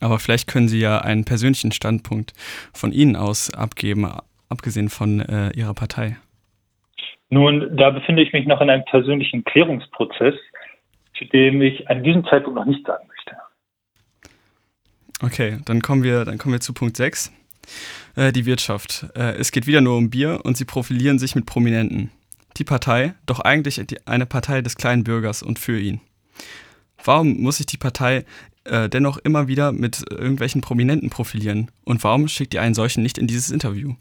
Aber 0.00 0.18
vielleicht 0.18 0.46
können 0.46 0.68
Sie 0.68 0.80
ja 0.80 1.00
einen 1.00 1.24
persönlichen 1.24 1.72
Standpunkt 1.72 2.32
von 2.72 2.92
Ihnen 2.92 3.16
aus 3.16 3.52
abgeben, 3.52 4.10
abgesehen 4.48 4.88
von 4.88 5.20
äh, 5.20 5.50
Ihrer 5.50 5.74
Partei. 5.74 6.16
Nun, 7.28 7.76
da 7.76 7.90
befinde 7.90 8.22
ich 8.22 8.32
mich 8.32 8.46
noch 8.46 8.60
in 8.60 8.70
einem 8.70 8.84
persönlichen 8.84 9.44
Klärungsprozess, 9.44 10.34
zu 11.16 11.24
dem 11.26 11.62
ich 11.62 11.88
an 11.88 12.02
diesem 12.02 12.24
Zeitpunkt 12.24 12.58
noch 12.58 12.64
nichts 12.66 12.86
sagen 12.86 13.06
möchte. 13.06 13.36
Okay, 15.22 15.58
dann 15.64 15.80
kommen 15.82 16.02
wir, 16.02 16.24
dann 16.24 16.38
kommen 16.38 16.54
wir 16.54 16.60
zu 16.60 16.72
Punkt 16.72 16.96
6. 16.96 17.32
Äh, 18.16 18.32
die 18.32 18.46
Wirtschaft. 18.46 19.06
Äh, 19.14 19.36
es 19.36 19.52
geht 19.52 19.66
wieder 19.66 19.80
nur 19.80 19.96
um 19.96 20.10
Bier 20.10 20.40
und 20.44 20.56
sie 20.56 20.64
profilieren 20.64 21.18
sich 21.18 21.34
mit 21.34 21.46
Prominenten. 21.46 22.10
Die 22.56 22.64
Partei, 22.64 23.14
doch 23.26 23.40
eigentlich 23.40 23.80
eine 24.06 24.26
Partei 24.26 24.60
des 24.60 24.76
kleinen 24.76 25.04
Bürgers 25.04 25.42
und 25.42 25.58
für 25.58 25.78
ihn. 25.78 26.00
Warum 27.04 27.40
muss 27.40 27.58
sich 27.58 27.66
die 27.66 27.76
Partei 27.76 28.24
äh, 28.64 28.88
dennoch 28.88 29.18
immer 29.18 29.48
wieder 29.48 29.72
mit 29.72 30.04
irgendwelchen 30.10 30.60
Prominenten 30.60 31.10
profilieren? 31.10 31.70
Und 31.84 32.02
warum 32.04 32.28
schickt 32.28 32.54
ihr 32.54 32.62
einen 32.62 32.74
solchen 32.74 33.02
nicht 33.02 33.18
in 33.18 33.26
dieses 33.26 33.50
Interview? 33.50 33.94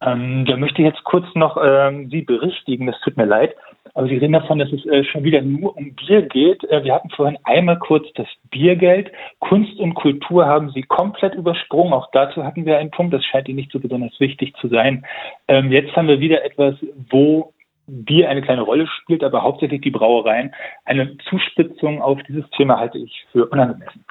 Ähm, 0.00 0.44
da 0.46 0.56
möchte 0.56 0.80
ich 0.80 0.86
jetzt 0.86 1.02
kurz 1.04 1.26
noch 1.34 1.56
ähm, 1.62 2.08
Sie 2.10 2.22
berichtigen, 2.22 2.88
es 2.88 3.00
tut 3.00 3.16
mir 3.16 3.24
leid. 3.24 3.54
Aber 3.94 4.06
Sie 4.06 4.16
reden 4.16 4.34
davon, 4.34 4.60
dass 4.60 4.70
es 4.70 4.84
äh, 4.86 5.02
schon 5.04 5.24
wieder 5.24 5.42
nur 5.42 5.76
um 5.76 5.94
Bier 5.94 6.22
geht. 6.22 6.62
Äh, 6.64 6.84
wir 6.84 6.94
hatten 6.94 7.10
vorhin 7.10 7.38
einmal 7.44 7.78
kurz 7.78 8.06
das 8.14 8.28
Biergeld. 8.50 9.10
Kunst 9.40 9.78
und 9.80 9.94
Kultur 9.94 10.46
haben 10.46 10.70
Sie 10.70 10.82
komplett 10.82 11.34
übersprungen. 11.34 11.92
Auch 11.92 12.08
dazu 12.12 12.44
hatten 12.44 12.64
wir 12.64 12.78
einen 12.78 12.92
Punkt. 12.92 13.12
Das 13.12 13.24
scheint 13.24 13.48
Ihnen 13.48 13.56
nicht 13.56 13.72
so 13.72 13.80
besonders 13.80 14.18
wichtig 14.20 14.54
zu 14.60 14.68
sein. 14.68 15.04
Ähm, 15.48 15.72
jetzt 15.72 15.96
haben 15.96 16.06
wir 16.06 16.20
wieder 16.20 16.44
etwas, 16.44 16.76
wo 17.10 17.52
Bier 17.88 18.28
eine 18.28 18.42
kleine 18.42 18.62
Rolle 18.62 18.86
spielt, 18.86 19.24
aber 19.24 19.42
hauptsächlich 19.42 19.80
die 19.80 19.90
Brauereien. 19.90 20.54
Eine 20.84 21.16
Zuspitzung 21.28 22.00
auf 22.02 22.18
dieses 22.28 22.48
Thema 22.50 22.78
halte 22.78 22.98
ich 22.98 23.26
für 23.32 23.46
unangemessen 23.46 24.04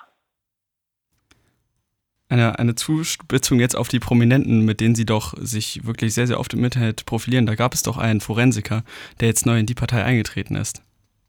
eine, 2.29 2.59
eine 2.59 2.75
Zuspitzung 2.75 3.59
jetzt 3.59 3.75
auf 3.75 3.87
die 3.87 3.99
Prominenten, 3.99 4.65
mit 4.65 4.81
denen 4.81 4.95
sie 4.95 5.05
doch 5.05 5.33
sich 5.37 5.85
wirklich 5.85 6.13
sehr, 6.13 6.27
sehr 6.27 6.39
oft 6.39 6.53
im 6.53 6.63
Internet 6.63 7.05
profilieren. 7.05 7.45
Da 7.45 7.55
gab 7.55 7.73
es 7.73 7.83
doch 7.83 7.97
einen 7.97 8.19
Forensiker, 8.19 8.83
der 9.19 9.29
jetzt 9.29 9.45
neu 9.45 9.57
in 9.57 9.65
die 9.65 9.75
Partei 9.75 10.03
eingetreten 10.03 10.55
ist. 10.55 10.83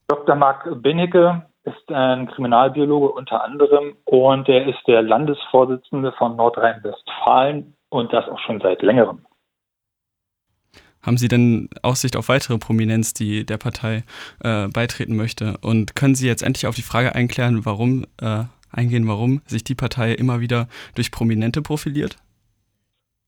Dr. 0.09 0.35
Marc 0.35 0.65
Benecke 0.83 1.47
ist 1.65 1.91
ein 1.93 2.29
Kriminalbiologe 2.29 3.09
unter 3.11 3.45
anderem 3.45 3.97
und 4.05 4.49
er 4.49 4.67
ist 4.67 4.81
der 4.87 5.03
Landesvorsitzende 5.03 6.13
von 6.13 6.37
Nordrhein-Westfalen 6.37 7.75
und 7.91 8.13
das 8.13 8.27
auch 8.29 8.39
schon 8.41 8.61
seit 8.61 8.83
längerem. 8.83 9.21
Haben 11.09 11.17
Sie 11.17 11.29
denn 11.29 11.71
Aussicht 11.83 12.17
auf 12.17 12.29
weitere 12.29 12.59
Prominenz, 12.59 13.15
die 13.15 13.47
der 13.47 13.57
Partei 13.57 14.05
äh, 14.45 14.69
beitreten 14.69 15.17
möchte? 15.17 15.57
Und 15.63 15.97
können 15.97 16.15
Sie 16.15 16.29
jetzt 16.29 16.43
endlich 16.43 16.67
auf 16.67 16.75
die 16.75 16.83
Frage 16.83 17.15
einklären, 17.15 17.65
warum 17.65 18.05
äh, 18.21 18.45
eingehen, 18.71 19.09
warum 19.09 19.41
sich 19.47 19.65
die 19.65 19.75
Partei 19.75 20.13
immer 20.13 20.41
wieder 20.41 20.69
durch 20.97 21.11
Prominente 21.11 21.63
profiliert? 21.63 22.19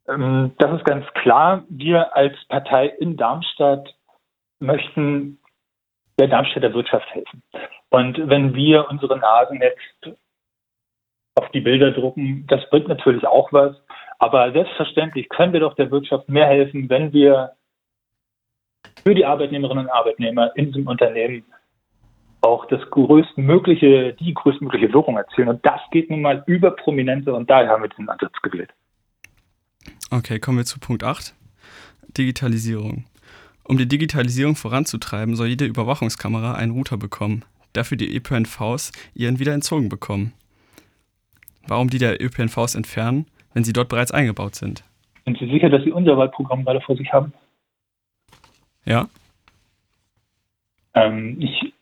Ähm, 0.06 0.52
das 0.58 0.78
ist 0.78 0.84
ganz 0.84 1.06
klar. 1.22 1.64
Wir 1.70 2.14
als 2.14 2.34
Partei 2.50 2.88
in 3.00 3.16
Darmstadt 3.16 3.94
möchten 4.58 5.38
der 6.18 6.28
Darmstädter 6.28 6.74
Wirtschaft 6.74 7.08
helfen. 7.14 7.42
Und 7.88 8.28
wenn 8.28 8.54
wir 8.54 8.90
unsere 8.90 9.18
Nasen 9.18 9.58
jetzt 9.62 10.18
auf 11.34 11.48
die 11.52 11.60
Bilder 11.60 11.92
drucken, 11.92 12.46
das 12.46 12.60
bringt 12.68 12.88
natürlich 12.88 13.26
auch 13.26 13.50
was. 13.54 13.74
Aber 14.18 14.52
selbstverständlich 14.52 15.30
können 15.30 15.54
wir 15.54 15.60
doch 15.60 15.76
der 15.76 15.90
Wirtschaft 15.90 16.28
mehr 16.28 16.46
helfen, 16.46 16.90
wenn 16.90 17.14
wir 17.14 17.54
für 19.10 19.14
die 19.16 19.24
Arbeitnehmerinnen 19.24 19.86
und 19.86 19.90
Arbeitnehmer 19.90 20.52
in 20.54 20.66
diesem 20.66 20.86
Unternehmen 20.86 21.42
auch 22.42 22.64
das 22.66 22.80
größtmögliche, 22.90 24.12
die 24.12 24.32
größtmögliche 24.32 24.92
Wirkung 24.92 25.16
erzielen. 25.16 25.48
Und 25.48 25.66
das 25.66 25.80
geht 25.90 26.10
nun 26.10 26.22
mal 26.22 26.44
über 26.46 26.70
Prominente 26.70 27.34
und 27.34 27.50
daher 27.50 27.70
haben 27.70 27.82
wir 27.82 27.88
diesen 27.88 28.08
Ansatz 28.08 28.40
gewählt. 28.40 28.70
Okay, 30.12 30.38
kommen 30.38 30.58
wir 30.58 30.64
zu 30.64 30.78
Punkt 30.78 31.02
8. 31.02 31.34
Digitalisierung. 32.16 33.06
Um 33.64 33.78
die 33.78 33.88
Digitalisierung 33.88 34.54
voranzutreiben, 34.54 35.34
soll 35.34 35.48
jede 35.48 35.64
Überwachungskamera 35.64 36.54
einen 36.54 36.70
Router 36.70 36.96
bekommen, 36.96 37.44
dafür 37.72 37.96
die 37.96 38.14
ÖPNVs 38.14 38.92
ihren 39.12 39.40
wieder 39.40 39.54
entzogen 39.54 39.88
bekommen. 39.88 40.34
Warum 41.66 41.90
die 41.90 41.98
der 41.98 42.22
ÖPNVs 42.22 42.76
entfernen, 42.76 43.26
wenn 43.54 43.64
sie 43.64 43.72
dort 43.72 43.88
bereits 43.88 44.12
eingebaut 44.12 44.54
sind? 44.54 44.84
Sind 45.24 45.36
Sie 45.40 45.50
sicher, 45.50 45.68
dass 45.68 45.82
Sie 45.82 45.90
unser 45.90 46.16
Wahlprogramm 46.16 46.64
gerade 46.64 46.80
vor 46.80 46.96
sich 46.96 47.12
haben? 47.12 47.32
Ja. 48.84 49.08
Ähm, 50.94 51.36
ich 51.40 51.72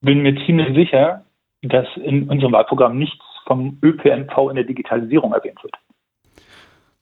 bin 0.00 0.22
mir 0.22 0.34
ziemlich 0.46 0.74
sicher, 0.74 1.24
dass 1.62 1.86
in 1.96 2.28
unserem 2.28 2.52
Wahlprogramm 2.52 2.98
nichts 2.98 3.24
vom 3.46 3.78
ÖPNV 3.82 4.50
in 4.50 4.56
der 4.56 4.64
Digitalisierung 4.64 5.32
erwähnt 5.32 5.62
wird. 5.62 5.74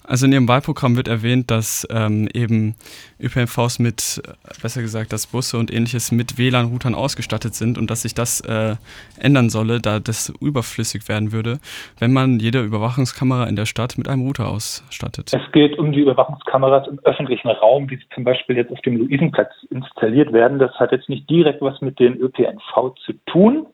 Also 0.08 0.24
in 0.24 0.32
Ihrem 0.32 0.48
Wahlprogramm 0.48 0.96
wird 0.96 1.06
erwähnt, 1.06 1.50
dass 1.50 1.86
ähm, 1.90 2.28
eben 2.32 2.76
ÖPNVs 3.20 3.78
mit, 3.78 4.22
besser 4.62 4.80
gesagt, 4.80 5.12
dass 5.12 5.26
Busse 5.26 5.58
und 5.58 5.70
ähnliches 5.70 6.12
mit 6.12 6.38
WLAN-Routern 6.38 6.94
ausgestattet 6.94 7.54
sind 7.54 7.76
und 7.76 7.90
dass 7.90 8.02
sich 8.02 8.14
das 8.14 8.40
äh, 8.40 8.76
ändern 9.20 9.50
solle, 9.50 9.80
da 9.80 10.00
das 10.00 10.32
überflüssig 10.40 11.10
werden 11.10 11.30
würde, 11.32 11.58
wenn 11.98 12.14
man 12.14 12.38
jede 12.38 12.62
Überwachungskamera 12.62 13.44
in 13.44 13.56
der 13.56 13.66
Stadt 13.66 13.98
mit 13.98 14.08
einem 14.08 14.22
Router 14.22 14.48
ausstattet. 14.48 15.30
Es 15.34 15.52
geht 15.52 15.78
um 15.78 15.92
die 15.92 16.00
Überwachungskameras 16.00 16.88
im 16.88 16.98
öffentlichen 17.00 17.48
Raum, 17.48 17.90
wie 17.90 17.96
sie 17.96 18.08
zum 18.14 18.24
Beispiel 18.24 18.56
jetzt 18.56 18.72
auf 18.72 18.80
dem 18.80 18.96
Luisenplatz 18.96 19.52
installiert 19.68 20.32
werden. 20.32 20.58
Das 20.58 20.72
hat 20.76 20.90
jetzt 20.90 21.10
nicht 21.10 21.28
direkt 21.28 21.60
was 21.60 21.82
mit 21.82 21.98
den 21.98 22.14
ÖPNV 22.14 22.94
zu 23.04 23.12
tun. 23.26 23.66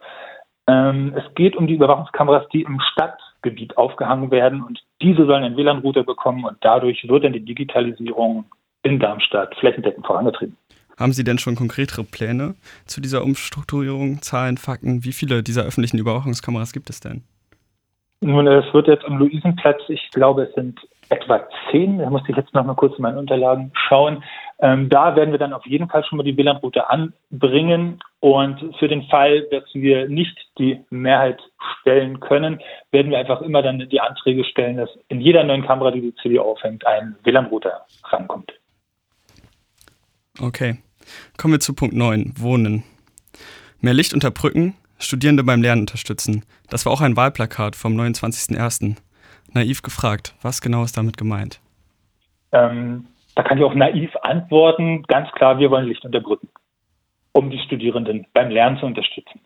Ähm, 0.66 1.14
es 1.16 1.34
geht 1.36 1.54
um 1.54 1.68
die 1.68 1.74
Überwachungskameras, 1.74 2.48
die 2.52 2.62
im 2.62 2.80
Stadt 2.80 3.18
Gebiet 3.44 3.76
aufgehangen 3.76 4.32
werden 4.32 4.62
und 4.62 4.82
diese 5.00 5.26
sollen 5.26 5.44
einen 5.44 5.56
WLAN-Router 5.56 6.02
bekommen 6.02 6.44
und 6.44 6.56
dadurch 6.62 7.06
wird 7.06 7.22
dann 7.22 7.32
die 7.32 7.44
Digitalisierung 7.44 8.46
in 8.82 8.98
Darmstadt 8.98 9.54
flächendeckend 9.60 10.04
vorangetrieben. 10.04 10.56
Haben 10.98 11.12
Sie 11.12 11.24
denn 11.24 11.38
schon 11.38 11.56
konkretere 11.56 12.04
Pläne 12.04 12.54
zu 12.86 13.00
dieser 13.00 13.22
Umstrukturierung, 13.22 14.22
Zahlen, 14.22 14.56
Fakten? 14.58 15.04
Wie 15.04 15.12
viele 15.12 15.42
dieser 15.42 15.62
öffentlichen 15.62 15.98
Überwachungskameras 15.98 16.72
gibt 16.72 16.90
es 16.90 17.00
denn? 17.00 17.22
Nun, 18.20 18.46
es 18.46 18.72
wird 18.72 18.88
jetzt 18.88 19.04
am 19.04 19.18
Luisenplatz, 19.18 19.82
ich 19.88 20.10
glaube, 20.12 20.44
es 20.44 20.54
sind 20.54 20.80
etwa 21.10 21.46
zehn, 21.70 21.98
da 21.98 22.08
musste 22.08 22.30
ich 22.30 22.36
jetzt 22.36 22.54
noch 22.54 22.64
mal 22.64 22.74
kurz 22.74 22.96
in 22.96 23.02
meinen 23.02 23.18
Unterlagen 23.18 23.72
schauen. 23.88 24.22
Ähm, 24.60 24.88
da 24.88 25.14
werden 25.16 25.32
wir 25.32 25.38
dann 25.38 25.52
auf 25.52 25.66
jeden 25.66 25.88
Fall 25.88 26.04
schon 26.04 26.16
mal 26.16 26.22
die 26.22 26.36
WLAN-Route 26.36 26.88
anbringen. 26.88 28.00
Und 28.24 28.74
für 28.78 28.88
den 28.88 29.02
Fall, 29.08 29.42
dass 29.50 29.64
wir 29.74 30.08
nicht 30.08 30.34
die 30.58 30.82
Mehrheit 30.88 31.38
stellen 31.80 32.20
können, 32.20 32.58
werden 32.90 33.10
wir 33.10 33.18
einfach 33.18 33.42
immer 33.42 33.60
dann 33.60 33.86
die 33.86 34.00
Anträge 34.00 34.46
stellen, 34.46 34.78
dass 34.78 34.88
in 35.08 35.20
jeder 35.20 35.44
neuen 35.44 35.66
Kamera, 35.66 35.90
die 35.90 36.00
die 36.00 36.14
CDU 36.22 36.40
aufhängt, 36.40 36.86
ein 36.86 37.16
WLAN-Router 37.22 37.84
rankommt. 38.04 38.50
Okay. 40.40 40.78
Kommen 41.36 41.52
wir 41.52 41.60
zu 41.60 41.74
Punkt 41.74 41.94
9, 41.94 42.32
Wohnen. 42.38 42.84
Mehr 43.82 43.92
Licht 43.92 44.14
unter 44.14 44.30
Brücken, 44.30 44.74
Studierende 44.98 45.44
beim 45.44 45.60
Lernen 45.60 45.82
unterstützen. 45.82 46.46
Das 46.70 46.86
war 46.86 46.94
auch 46.94 47.02
ein 47.02 47.18
Wahlplakat 47.18 47.76
vom 47.76 47.94
29.01. 47.94 48.96
Naiv 49.52 49.82
gefragt, 49.82 50.34
was 50.40 50.62
genau 50.62 50.82
ist 50.82 50.96
damit 50.96 51.18
gemeint? 51.18 51.60
Ähm, 52.52 53.04
da 53.34 53.42
kann 53.42 53.58
ich 53.58 53.64
auch 53.64 53.74
naiv 53.74 54.16
antworten. 54.22 55.02
Ganz 55.08 55.30
klar, 55.32 55.58
wir 55.58 55.70
wollen 55.70 55.88
Licht 55.88 56.06
unter 56.06 56.20
Brücken, 56.20 56.48
um 57.34 57.50
die 57.50 57.58
Studierenden 57.58 58.26
beim 58.32 58.50
Lernen 58.50 58.78
zu 58.78 58.86
unterstützen. 58.86 59.40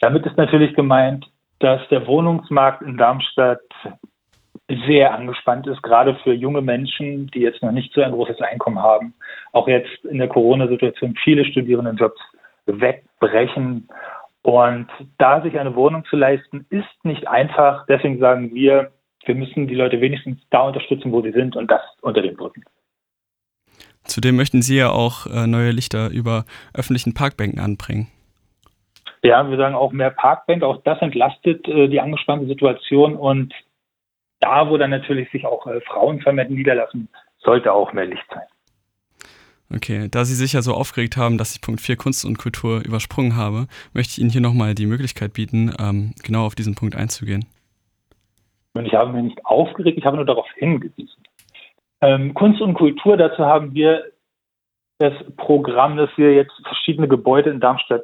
Damit 0.00 0.24
ist 0.26 0.36
natürlich 0.36 0.74
gemeint, 0.74 1.26
dass 1.58 1.80
der 1.88 2.06
Wohnungsmarkt 2.06 2.82
in 2.82 2.96
Darmstadt 2.96 3.60
sehr 4.86 5.14
angespannt 5.14 5.66
ist, 5.66 5.82
gerade 5.82 6.14
für 6.22 6.32
junge 6.32 6.62
Menschen, 6.62 7.26
die 7.28 7.40
jetzt 7.40 7.62
noch 7.62 7.72
nicht 7.72 7.92
so 7.92 8.02
ein 8.02 8.12
großes 8.12 8.40
Einkommen 8.40 8.78
haben. 8.78 9.14
Auch 9.52 9.68
jetzt 9.68 10.04
in 10.04 10.18
der 10.18 10.28
Corona-Situation 10.28 11.14
viele 11.22 11.44
Studierendenjobs 11.44 12.20
wegbrechen. 12.66 13.88
Und 14.42 14.88
da 15.18 15.40
sich 15.42 15.58
eine 15.58 15.74
Wohnung 15.74 16.04
zu 16.06 16.16
leisten, 16.16 16.66
ist 16.70 17.04
nicht 17.04 17.28
einfach. 17.28 17.86
Deswegen 17.86 18.18
sagen 18.18 18.54
wir, 18.54 18.90
wir 19.24 19.34
müssen 19.34 19.68
die 19.68 19.74
Leute 19.74 20.00
wenigstens 20.00 20.38
da 20.50 20.62
unterstützen, 20.62 21.12
wo 21.12 21.22
sie 21.22 21.32
sind 21.32 21.56
und 21.56 21.70
das 21.70 21.82
unter 22.00 22.22
den 22.22 22.36
Brücken. 22.36 22.64
Zudem 24.04 24.36
möchten 24.36 24.62
Sie 24.62 24.76
ja 24.76 24.90
auch 24.90 25.26
äh, 25.26 25.46
neue 25.46 25.70
Lichter 25.70 26.10
über 26.10 26.44
öffentlichen 26.74 27.14
Parkbänken 27.14 27.60
anbringen. 27.60 28.08
Ja, 29.22 29.48
wir 29.48 29.56
sagen 29.56 29.74
auch 29.74 29.92
mehr 29.92 30.10
Parkbänke. 30.10 30.66
Auch 30.66 30.82
das 30.82 31.00
entlastet 31.00 31.66
äh, 31.68 31.88
die 31.88 32.00
angespannte 32.00 32.46
Situation. 32.46 33.14
Und 33.14 33.54
da, 34.40 34.68
wo 34.68 34.76
dann 34.76 34.90
natürlich 34.90 35.30
sich 35.30 35.46
auch 35.46 35.66
äh, 35.66 35.80
Frauenvermehrt 35.82 36.50
niederlassen, 36.50 37.08
sollte 37.38 37.72
auch 37.72 37.92
mehr 37.92 38.06
Licht 38.06 38.26
sein. 38.30 38.42
Okay, 39.74 40.08
da 40.10 40.24
Sie 40.24 40.34
sich 40.34 40.52
ja 40.52 40.60
so 40.60 40.74
aufgeregt 40.74 41.16
haben, 41.16 41.38
dass 41.38 41.54
ich 41.54 41.62
Punkt 41.62 41.80
4 41.80 41.96
Kunst 41.96 42.24
und 42.26 42.36
Kultur 42.36 42.84
übersprungen 42.84 43.36
habe, 43.36 43.68
möchte 43.94 44.12
ich 44.12 44.18
Ihnen 44.18 44.30
hier 44.30 44.42
nochmal 44.42 44.74
die 44.74 44.86
Möglichkeit 44.86 45.32
bieten, 45.32 45.72
ähm, 45.80 46.12
genau 46.22 46.44
auf 46.44 46.54
diesen 46.54 46.74
Punkt 46.74 46.94
einzugehen. 46.94 47.46
Und 48.74 48.86
ich 48.86 48.94
habe 48.94 49.12
mich 49.12 49.22
nicht 49.22 49.46
aufgeregt, 49.46 49.96
ich 49.98 50.04
habe 50.04 50.16
nur 50.16 50.26
darauf 50.26 50.46
hingewiesen. 50.56 51.21
Ähm, 52.02 52.34
Kunst 52.34 52.60
und 52.60 52.74
Kultur, 52.74 53.16
dazu 53.16 53.44
haben 53.44 53.74
wir 53.74 54.12
das 54.98 55.14
Programm, 55.36 55.96
dass 55.96 56.10
wir 56.16 56.34
jetzt 56.34 56.52
verschiedene 56.64 57.08
Gebäude 57.08 57.50
in 57.50 57.60
Darmstadt 57.60 58.02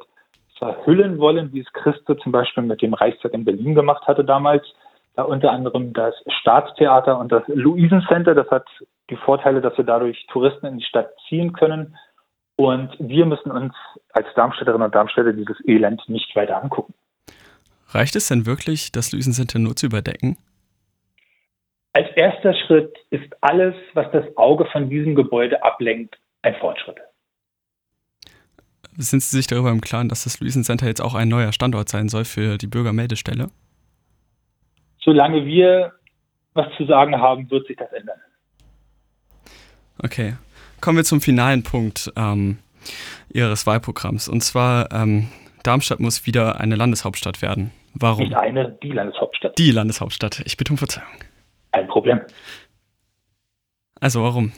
verhüllen 0.57 1.19
wollen, 1.19 1.53
wie 1.53 1.61
es 1.61 1.71
Christo 1.73 2.15
zum 2.15 2.31
Beispiel 2.31 2.63
mit 2.63 2.81
dem 2.81 2.93
Reichstag 2.93 3.33
in 3.33 3.45
Berlin 3.45 3.75
gemacht 3.75 4.07
hatte 4.07 4.23
damals. 4.23 4.65
Da 5.15 5.23
unter 5.23 5.51
anderem 5.51 5.93
das 5.93 6.13
Staatstheater 6.41 7.17
und 7.19 7.31
das 7.31 7.43
Luisencenter. 7.47 8.35
Das 8.35 8.49
hat 8.49 8.65
die 9.09 9.15
Vorteile, 9.17 9.61
dass 9.61 9.77
wir 9.77 9.85
dadurch 9.85 10.25
Touristen 10.27 10.65
in 10.65 10.77
die 10.77 10.85
Stadt 10.85 11.11
ziehen 11.27 11.53
können. 11.53 11.97
Und 12.55 12.93
wir 12.99 13.25
müssen 13.25 13.51
uns 13.51 13.73
als 14.11 14.27
Darmstädterinnen 14.35 14.85
und 14.85 14.95
Darmstädter 14.95 15.33
dieses 15.33 15.57
Elend 15.65 16.01
nicht 16.07 16.35
weiter 16.35 16.61
angucken. 16.61 16.93
Reicht 17.89 18.15
es 18.15 18.27
denn 18.27 18.45
wirklich, 18.45 18.91
das 18.91 19.11
Luisencenter 19.11 19.59
nur 19.59 19.75
zu 19.75 19.87
überdecken? 19.87 20.37
Als 21.99 22.15
erster 22.15 22.53
Schritt 22.53 22.95
ist 23.09 23.27
alles, 23.41 23.75
was 23.93 24.09
das 24.13 24.23
Auge 24.37 24.65
von 24.71 24.89
diesem 24.89 25.15
Gebäude 25.15 25.61
ablenkt, 25.61 26.17
ein 26.43 26.55
Fortschritt. 26.55 26.95
Sind 28.95 29.21
Sie 29.21 29.35
sich 29.35 29.47
darüber 29.47 29.69
im 29.69 29.81
Klaren, 29.81 30.07
dass 30.07 30.23
das 30.23 30.39
Luisencenter 30.39 30.87
jetzt 30.87 31.01
auch 31.01 31.13
ein 31.13 31.27
neuer 31.27 31.51
Standort 31.51 31.89
sein 31.89 32.07
soll 32.07 32.23
für 32.23 32.57
die 32.57 32.67
Bürgermeldestelle? 32.67 33.49
Solange 35.01 35.45
wir 35.45 35.91
was 36.53 36.67
zu 36.77 36.85
sagen 36.85 37.17
haben, 37.17 37.51
wird 37.51 37.67
sich 37.67 37.75
das 37.75 37.91
ändern. 37.91 38.19
Okay. 40.01 40.35
Kommen 40.79 40.99
wir 40.99 41.03
zum 41.03 41.19
finalen 41.19 41.63
Punkt 41.63 42.13
ähm, 42.15 42.59
Ihres 43.33 43.67
Wahlprogramms. 43.67 44.29
Und 44.29 44.39
zwar, 44.39 44.89
ähm, 44.93 45.27
Darmstadt 45.63 45.99
muss 45.99 46.25
wieder 46.25 46.61
eine 46.61 46.77
Landeshauptstadt 46.77 47.41
werden. 47.41 47.71
Warum? 47.93 48.23
Nicht 48.23 48.37
eine, 48.37 48.77
die 48.81 48.91
Landeshauptstadt. 48.91 49.57
Die 49.57 49.71
Landeshauptstadt. 49.71 50.43
Ich 50.45 50.55
bitte 50.55 50.71
um 50.71 50.77
Verzeihung. 50.77 51.09
Ein 51.71 51.87
Problem. 51.87 52.21
Also 53.99 54.23
warum? 54.23 54.51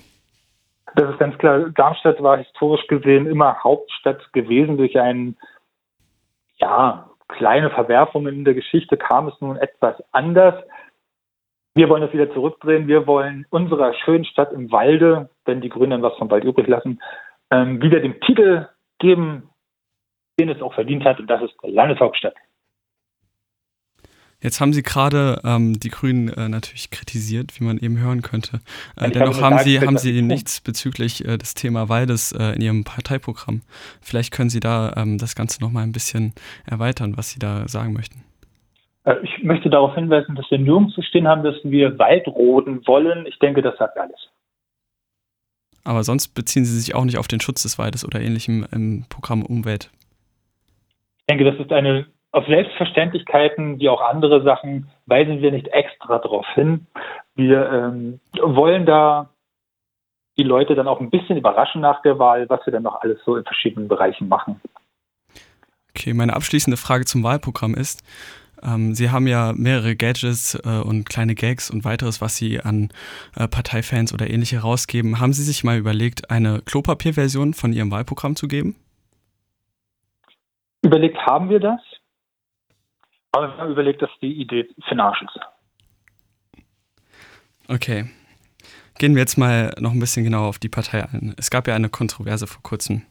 Das 0.96 1.10
ist 1.10 1.20
ganz 1.20 1.38
klar. 1.38 1.70
Darmstadt 1.70 2.22
war 2.22 2.38
historisch 2.38 2.86
gesehen 2.88 3.26
immer 3.26 3.64
Hauptstadt 3.64 4.32
gewesen. 4.34 4.78
Durch 4.78 5.00
ein, 5.00 5.38
ja, 6.58 7.10
kleine 7.28 7.70
Verwerfungen 7.70 8.36
in 8.36 8.46
der 8.46 8.54
Geschichte 8.54 8.98
kam 8.98 9.28
es 9.28 9.40
nun 9.40 9.58
etwas 9.58 9.96
anders. 10.12 10.56
Wir 11.74 11.88
wollen 11.88 12.02
das 12.02 12.14
wieder 12.14 12.32
zurückdrehen. 12.34 12.88
Wir 12.88 13.08
wollen 13.08 13.46
unserer 13.50 13.94
schönen 13.94 14.26
Stadt 14.26 14.52
im 14.52 14.72
Walde, 14.72 15.30
wenn 15.46 15.62
die 15.62 15.70
Grünen 15.70 16.02
was 16.02 16.18
vom 16.18 16.30
Wald 16.30 16.44
übrig 16.44 16.68
lassen, 16.68 17.02
ähm, 17.50 17.82
wieder 17.82 18.02
den 18.02 18.20
Titel 18.22 18.68
geben, 19.00 19.50
den 20.40 20.50
es 20.50 20.62
auch 20.62 20.74
verdient 20.74 21.06
hat. 21.06 21.20
Und 21.20 21.28
das 21.28 21.42
ist 21.42 21.56
Landeshauptstadt. 21.64 22.36
Jetzt 24.42 24.60
haben 24.60 24.74
Sie 24.74 24.82
gerade 24.82 25.40
ähm, 25.44 25.80
die 25.80 25.90
Grünen 25.90 26.30
äh, 26.30 26.50
natürlich 26.50 26.90
kritisiert, 26.90 27.60
wie 27.60 27.64
man 27.64 27.78
eben 27.78 28.00
hören 28.00 28.24
könnte. 28.24 28.60
Äh, 28.96 29.12
dennoch 29.12 29.40
haben 29.40 29.60
Sie, 29.60 29.80
haben 29.80 29.98
Sie 29.98 30.22
nichts 30.24 30.62
bezüglich 30.62 31.24
äh, 31.26 31.38
des 31.38 31.54
Thema 31.54 31.90
Waldes 31.90 32.32
äh, 32.32 32.56
in 32.56 32.62
Ihrem 32.62 32.84
Parteiprogramm. 32.84 33.62
Vielleicht 34.02 34.34
können 34.34 34.50
Sie 34.50 34.60
da 34.60 34.94
ähm, 34.98 35.20
das 35.20 35.36
Ganze 35.36 35.62
nochmal 35.62 35.84
ein 35.84 35.92
bisschen 35.92 36.34
erweitern, 36.66 37.18
was 37.18 37.30
Sie 37.30 37.40
da 37.40 37.68
sagen 37.68 37.94
möchten. 37.94 38.24
Äh, 39.04 39.16
ich 39.24 39.44
möchte 39.44 39.70
darauf 39.70 39.94
hinweisen, 39.94 40.36
dass 40.36 40.50
wir 40.50 40.58
nirgendwo 40.58 41.04
stehen 41.04 41.28
haben, 41.28 41.44
dass 41.44 41.56
wir 41.64 42.00
Wald 42.00 42.28
roden 42.28 42.86
wollen. 42.88 43.28
Ich 43.28 43.38
denke, 43.38 43.62
das 43.62 43.78
sagt 43.78 43.98
alles. 43.98 44.30
Aber 45.84 46.04
sonst 46.04 46.30
beziehen 46.30 46.66
Sie 46.66 46.80
sich 46.80 46.96
auch 46.96 47.06
nicht 47.06 47.18
auf 47.18 47.28
den 47.28 47.42
Schutz 47.42 47.62
des 47.64 47.78
Waldes 47.78 48.06
oder 48.06 48.20
ähnlichem 48.22 48.66
im 48.72 49.06
Programm 49.10 49.44
Umwelt. 49.44 49.92
Ich 51.20 51.26
denke, 51.30 51.44
das 51.44 51.60
ist 51.60 51.72
eine 51.72 52.08
auf 52.32 52.46
Selbstverständlichkeiten 52.48 53.80
wie 53.80 53.90
auch 53.90 54.02
andere 54.02 54.42
Sachen 54.44 54.90
weisen 55.06 55.42
wir 55.42 55.52
nicht 55.52 55.68
extra 55.70 56.20
darauf 56.20 56.48
hin. 56.54 56.88
Wir 57.36 57.70
ähm, 57.70 58.20
wollen 58.42 58.86
da 58.86 59.30
die 60.38 60.44
Leute 60.44 60.76
dann 60.76 60.88
auch 60.88 61.02
ein 61.02 61.10
bisschen 61.10 61.38
überraschen 61.38 61.82
nach 61.82 62.02
der 62.04 62.18
Wahl, 62.18 62.48
was 62.50 62.66
wir 62.66 62.72
dann 62.72 62.84
noch 62.84 63.02
alles 63.02 63.20
so 63.26 63.36
in 63.36 63.44
verschiedenen 63.44 63.88
Bereichen 63.88 64.30
machen. 64.30 64.62
Okay, 65.90 66.14
meine 66.14 66.34
abschließende 66.34 66.78
Frage 66.78 67.06
zum 67.06 67.24
Wahlprogramm 67.24 67.76
ist, 67.76 68.02
ähm, 68.64 68.96
Sie 68.96 69.10
haben 69.10 69.28
ja 69.28 69.54
mehrere 69.54 69.96
Gadgets 69.96 70.56
äh, 70.56 70.82
und 70.82 71.10
kleine 71.10 71.36
Gags 71.36 71.70
und 71.70 71.84
weiteres, 71.84 72.22
was 72.22 72.38
Sie 72.38 72.62
an 72.62 72.90
äh, 73.36 73.48
Parteifans 73.48 74.14
oder 74.14 74.30
ähnliche 74.30 74.60
rausgeben. 74.60 75.20
Haben 75.20 75.34
Sie 75.34 75.44
sich 75.44 75.64
mal 75.64 75.78
überlegt, 75.78 76.32
eine 76.32 76.62
Klopapierversion 76.62 77.54
von 77.54 77.74
Ihrem 77.74 77.92
Wahlprogramm 77.92 78.36
zu 78.36 78.48
geben? 78.48 78.76
Überlegt 80.84 81.18
haben 81.26 81.50
wir 81.50 81.60
das. 81.60 81.82
Aber 83.32 83.48
wir 83.48 83.58
haben 83.58 83.72
überlegt, 83.72 84.02
dass 84.02 84.10
die 84.22 84.34
Idee 84.34 84.68
Arsch 84.98 85.22
ist. 85.22 85.40
Okay. 87.68 88.10
Gehen 88.98 89.16
wir 89.16 89.22
jetzt 89.22 89.38
mal 89.38 89.74
noch 89.80 89.94
ein 89.94 90.00
bisschen 90.00 90.24
genauer 90.24 90.48
auf 90.48 90.60
die 90.60 90.70
Partei 90.70 91.04
ein. 91.06 91.34
Es 91.38 91.50
gab 91.50 91.68
ja 91.68 91.76
eine 91.76 91.90
Kontroverse 91.90 92.46
vor 92.46 92.62
kurzem. 92.62 93.04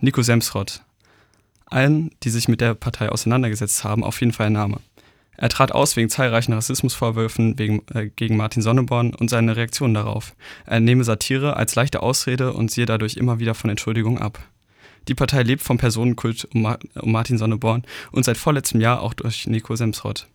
Nico 0.00 0.22
Semsrott. 0.22 0.82
Allen, 1.66 2.10
die 2.22 2.30
sich 2.30 2.48
mit 2.48 2.60
der 2.60 2.74
Partei 2.74 3.08
auseinandergesetzt 3.08 3.84
haben, 3.84 4.04
auf 4.04 4.20
jeden 4.20 4.32
Fall 4.32 4.46
ein 4.46 4.52
Name. 4.52 4.80
Er 5.36 5.48
trat 5.48 5.72
aus 5.72 5.96
wegen 5.96 6.08
zahlreichen 6.08 6.52
Rassismusvorwürfen 6.52 7.58
wegen, 7.58 7.82
äh, 7.94 8.08
gegen 8.08 8.36
Martin 8.36 8.62
Sonneborn 8.62 9.14
und 9.14 9.28
seine 9.28 9.56
Reaktion 9.56 9.94
darauf. 9.94 10.34
Er 10.64 10.80
nehme 10.80 11.04
Satire 11.04 11.56
als 11.56 11.74
leichte 11.74 12.02
Ausrede 12.02 12.52
und 12.52 12.70
siehe 12.70 12.86
dadurch 12.86 13.16
immer 13.16 13.38
wieder 13.38 13.54
von 13.54 13.70
Entschuldigungen 13.70 14.20
ab. 14.20 14.38
Die 15.08 15.14
Partei 15.14 15.42
lebt 15.42 15.62
vom 15.62 15.78
Personenkult 15.78 16.48
um, 16.54 16.76
Martin 17.02 17.38
Sonneborn 17.38 17.84
und 18.12 18.24
seit 18.24 18.36
vorletztem 18.36 18.80
Jahr 18.80 19.02
auch 19.02 19.14
durch 19.14 19.46
Nico 19.46 19.74
Semsrott. 19.76 20.26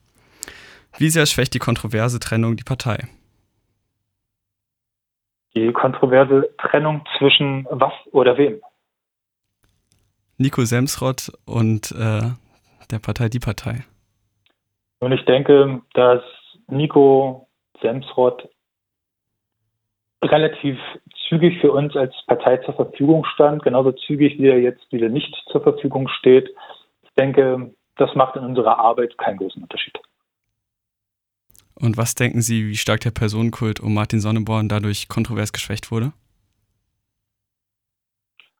Wie 0.97 1.10
sehr 1.10 1.25
schwächt 1.25 1.53
die 1.53 1.60
kontroverse 1.60 2.19
Trennung 2.19 2.57
die 2.57 2.63
Partei? 2.63 3.07
Die 5.55 5.71
kontroverse 5.73 6.49
Trennung 6.57 7.03
zwischen 7.17 7.67
was 7.69 7.93
oder 8.12 8.38
wem? 8.38 8.62
Nico 10.38 10.63
Semsrott 10.63 11.31
und 11.45 11.91
äh, 11.91 12.21
der 12.89 12.99
Partei 12.99 13.29
Die 13.29 13.39
Partei. 13.39 13.86
Und 14.99 15.12
ich 15.12 15.25
denke, 15.25 15.81
dass 15.93 16.21
Nico 16.67 17.47
Semsrott 17.81 18.47
relativ 20.23 20.77
zügig 21.31 21.61
für 21.61 21.71
uns 21.71 21.95
als 21.95 22.13
Partei 22.27 22.57
zur 22.57 22.73
Verfügung 22.73 23.23
stand, 23.25 23.63
genauso 23.63 23.93
zügig 23.93 24.37
wie 24.37 24.47
er 24.47 24.59
jetzt 24.59 24.91
wieder 24.91 25.07
nicht 25.07 25.33
zur 25.49 25.61
Verfügung 25.61 26.09
steht. 26.09 26.49
Ich 27.03 27.09
denke, 27.17 27.73
das 27.95 28.13
macht 28.15 28.35
in 28.35 28.43
unserer 28.43 28.77
Arbeit 28.77 29.17
keinen 29.17 29.37
großen 29.37 29.63
Unterschied. 29.63 29.97
Und 31.75 31.97
was 31.97 32.15
denken 32.15 32.41
Sie, 32.41 32.67
wie 32.67 32.75
stark 32.75 32.99
der 32.99 33.11
Personenkult 33.11 33.79
um 33.79 33.93
Martin 33.93 34.19
Sonneborn 34.19 34.67
dadurch 34.67 35.07
kontrovers 35.07 35.53
geschwächt 35.53 35.89
wurde? 35.89 36.11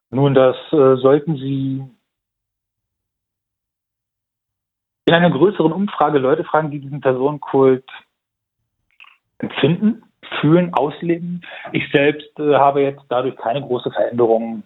Nun, 0.10 0.34
das 0.34 0.56
äh, 0.72 0.96
sollten 0.96 1.36
Sie 1.36 1.84
in 5.06 5.14
einer 5.14 5.30
größeren 5.30 5.74
Umfrage 5.74 6.20
Leute 6.20 6.46
fragen, 6.46 6.72
die 6.72 6.80
diesen 6.80 7.02
Personenkult 7.02 7.86
empfinden 9.40 10.04
fühlen, 10.40 10.74
ausleben. 10.74 11.42
Ich 11.72 11.84
selbst 11.92 12.40
äh, 12.40 12.56
habe 12.56 12.82
jetzt 12.82 13.04
dadurch 13.10 13.36
keine 13.36 13.62
große 13.62 13.92
Veränderung 13.92 14.64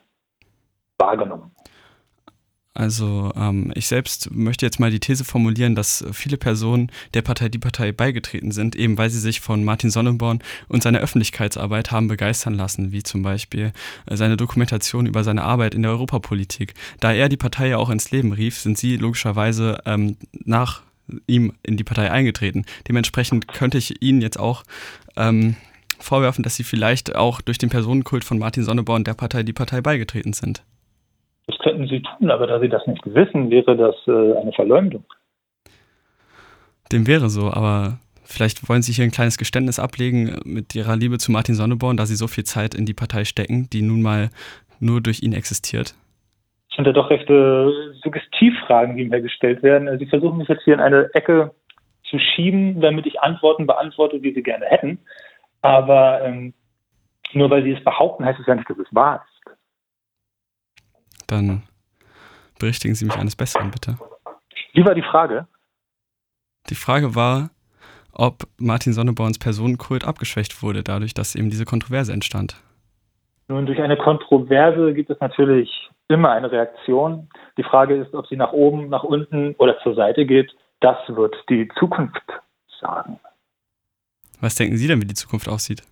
wahrgenommen. 0.98 1.52
Also 2.78 3.32
ähm, 3.38 3.72
ich 3.74 3.88
selbst 3.88 4.32
möchte 4.32 4.66
jetzt 4.66 4.82
mal 4.82 4.92
die 4.92 5.00
These 5.00 5.24
formulieren, 5.24 5.76
dass 5.76 6.06
viele 6.12 6.36
Personen 6.36 6.92
der 7.14 7.22
Partei 7.22 7.48
Die 7.48 7.58
Partei 7.58 7.94
beigetreten 7.94 8.52
sind, 8.52 8.76
eben 8.76 8.98
weil 8.98 9.10
sie 9.10 9.20
sich 9.20 9.40
von 9.40 9.64
Martin 9.64 9.90
Sonnenborn 9.90 10.40
und 10.68 10.84
seiner 10.84 11.00
Öffentlichkeitsarbeit 11.00 11.92
haben 11.92 12.10
begeistern 12.10 12.54
lassen, 12.54 12.92
wie 12.92 13.02
zum 13.02 13.24
Beispiel 13.24 13.72
äh, 14.08 14.18
seine 14.18 14.36
Dokumentation 14.36 15.06
über 15.06 15.24
seine 15.24 15.44
Arbeit 15.44 15.74
in 15.74 15.84
der 15.84 15.92
Europapolitik. 15.92 16.74
Da 17.00 17.14
er 17.14 17.30
die 17.30 17.38
Partei 17.38 17.70
ja 17.70 17.78
auch 17.78 17.90
ins 17.90 18.12
Leben 18.12 18.34
rief, 18.34 18.60
sind 18.60 18.78
sie 18.78 18.98
logischerweise 18.98 19.82
ähm, 19.86 20.18
nach 20.44 20.82
ihm 21.28 21.54
in 21.64 21.78
die 21.78 21.84
Partei 21.84 22.12
eingetreten. 22.12 22.66
Dementsprechend 22.88 23.48
könnte 23.48 23.78
ich 23.78 24.02
Ihnen 24.02 24.22
jetzt 24.22 24.40
auch 24.40 24.64
ähm, 25.18 25.56
vorwerfen, 26.00 26.44
dass 26.44 26.56
Sie 26.56 26.64
vielleicht 26.64 27.16
auch 27.16 27.42
durch 27.42 27.58
den 27.58 27.70
Personenkult 27.70 28.24
von 28.24 28.40
Martin 28.40 28.64
Sonneborn 28.64 29.04
der 29.04 29.14
Partei 29.14 29.44
die 29.44 29.54
Partei 29.54 29.82
beigetreten 29.82 30.34
sind. 30.34 30.64
Das 31.48 31.58
könnten 31.60 31.88
Sie 31.88 32.02
tun, 32.02 32.32
aber 32.32 32.48
da 32.48 32.60
Sie 32.60 32.70
das 32.70 32.86
nicht 32.88 33.06
wissen, 33.06 33.50
wäre 33.50 33.78
das 33.78 33.96
äh, 34.08 34.38
eine 34.38 34.52
Verleumdung. 34.54 35.04
Dem 36.92 37.08
wäre 37.08 37.30
so, 37.30 37.52
aber 37.52 38.00
vielleicht 38.24 38.68
wollen 38.68 38.82
Sie 38.82 38.94
hier 38.94 39.06
ein 39.06 39.12
kleines 39.12 39.38
Geständnis 39.38 39.80
ablegen 39.80 40.40
mit 40.44 40.74
Ihrer 40.76 40.96
Liebe 40.96 41.18
zu 41.18 41.32
Martin 41.32 41.56
Sonneborn, 41.56 41.98
da 41.98 42.06
Sie 42.06 42.16
so 42.16 42.28
viel 42.28 42.44
Zeit 42.44 42.74
in 42.74 42.86
die 42.86 42.94
Partei 42.94 43.26
stecken, 43.26 43.70
die 43.72 43.82
nun 43.82 44.02
mal 44.02 44.30
nur 44.80 45.02
durch 45.02 45.24
ihn 45.24 45.34
existiert 45.34 45.96
sind 46.76 46.86
ja 46.86 46.94
doch 46.94 47.10
recht 47.10 47.30
äh, 47.30 47.94
Suggestivfragen, 48.04 48.98
die 48.98 49.06
mir 49.06 49.22
gestellt 49.22 49.64
werden. 49.64 49.88
Also 49.88 50.00
Sie 50.00 50.10
versuchen 50.10 50.38
mich 50.38 50.48
jetzt 50.48 50.64
hier 50.64 50.74
in 50.74 50.80
eine 50.80 51.10
Ecke 51.14 51.54
zu 52.10 52.20
schieben, 52.20 52.82
damit 52.82 53.06
ich 53.06 53.22
Antworten 53.22 53.66
beantworte, 53.66 54.20
die 54.20 54.34
Sie 54.34 54.44
gerne 54.44 54.66
hätten. 54.66 55.00
Aber 55.62 56.22
ähm, 56.24 56.54
nur 57.34 57.50
weil 57.50 57.64
Sie 57.64 57.72
es 57.72 57.84
behaupten, 57.84 58.26
heißt 58.26 58.40
es 58.40 58.46
ja 58.46 58.56
nicht, 58.56 58.70
dass 58.70 58.78
es 58.78 58.88
wahr 58.92 59.26
ist. 59.26 59.36
Dann 61.28 61.64
berichtigen 62.60 62.96
Sie 62.96 63.06
mich 63.06 63.16
eines 63.16 63.36
Besseren, 63.36 63.72
bitte. 63.72 63.98
Wie 64.74 64.86
war 64.86 64.94
die 64.94 65.02
Frage? 65.02 65.48
Die 66.70 66.76
Frage 66.76 67.16
war, 67.16 67.50
ob 68.12 68.44
Martin 68.58 68.94
Sonneborns 68.94 69.40
Personenkult 69.40 70.06
abgeschwächt 70.06 70.62
wurde, 70.62 70.84
dadurch, 70.84 71.14
dass 71.14 71.36
eben 71.36 71.50
diese 71.50 71.66
Kontroverse 71.66 72.14
entstand. 72.14 72.56
Nun, 73.48 73.66
durch 73.66 73.80
eine 73.80 73.98
Kontroverse 73.98 74.94
gibt 74.94 75.10
es 75.10 75.20
natürlich 75.20 75.70
immer 76.08 76.32
eine 76.32 76.52
Reaktion. 76.52 77.30
Die 77.58 77.64
Frage 77.64 77.96
ist, 77.96 78.14
ob 78.14 78.28
sie 78.28 78.38
nach 78.38 78.54
oben, 78.54 78.90
nach 78.90 79.04
unten 79.04 79.56
oder 79.58 79.78
zur 79.80 79.96
Seite 79.96 80.26
geht. 80.26 80.52
Das 80.80 80.98
wird 81.08 81.36
die 81.50 81.68
Zukunft 81.80 82.24
sagen. 82.82 83.20
Was 84.42 84.56
denken 84.56 84.78
Sie 84.78 84.88
denn, 84.88 85.02
wie 85.02 85.06
die 85.06 85.14
Zukunft 85.14 85.48
aussieht? 85.48 85.84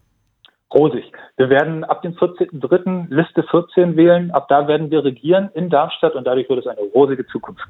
Rosig. 0.73 1.11
Wir 1.37 1.49
werden 1.49 1.83
ab 1.83 2.01
dem 2.01 2.13
14.03. 2.13 3.07
Liste 3.09 3.43
14 3.43 3.95
wählen. 3.95 4.31
Ab 4.31 4.47
da 4.49 4.67
werden 4.67 4.89
wir 4.89 5.03
regieren 5.03 5.49
in 5.53 5.69
Darmstadt 5.69 6.15
und 6.15 6.25
dadurch 6.25 6.49
wird 6.49 6.59
es 6.59 6.67
eine 6.67 6.81
rosige 6.81 7.25
Zukunft. 7.27 7.63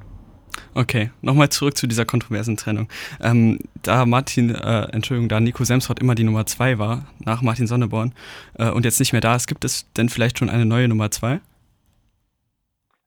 Okay, 0.74 1.10
nochmal 1.22 1.50
zurück 1.50 1.76
zu 1.76 1.86
dieser 1.86 2.04
kontroversen 2.04 2.56
Trennung. 2.56 2.88
Ähm, 3.22 3.60
da 3.82 4.06
Martin, 4.06 4.54
äh, 4.54 4.88
Entschuldigung, 4.92 5.28
da 5.28 5.38
Nico 5.38 5.62
Semsrott 5.62 6.00
immer 6.00 6.16
die 6.16 6.24
Nummer 6.24 6.46
zwei 6.46 6.78
war, 6.78 7.06
nach 7.24 7.42
Martin 7.42 7.68
Sonneborn, 7.68 8.12
äh, 8.58 8.70
und 8.70 8.84
jetzt 8.84 8.98
nicht 8.98 9.12
mehr 9.12 9.20
da 9.20 9.36
ist, 9.36 9.46
gibt 9.46 9.64
es 9.64 9.92
denn 9.92 10.08
vielleicht 10.08 10.38
schon 10.38 10.50
eine 10.50 10.66
neue 10.66 10.88
Nummer 10.88 11.10
zwei? 11.12 11.40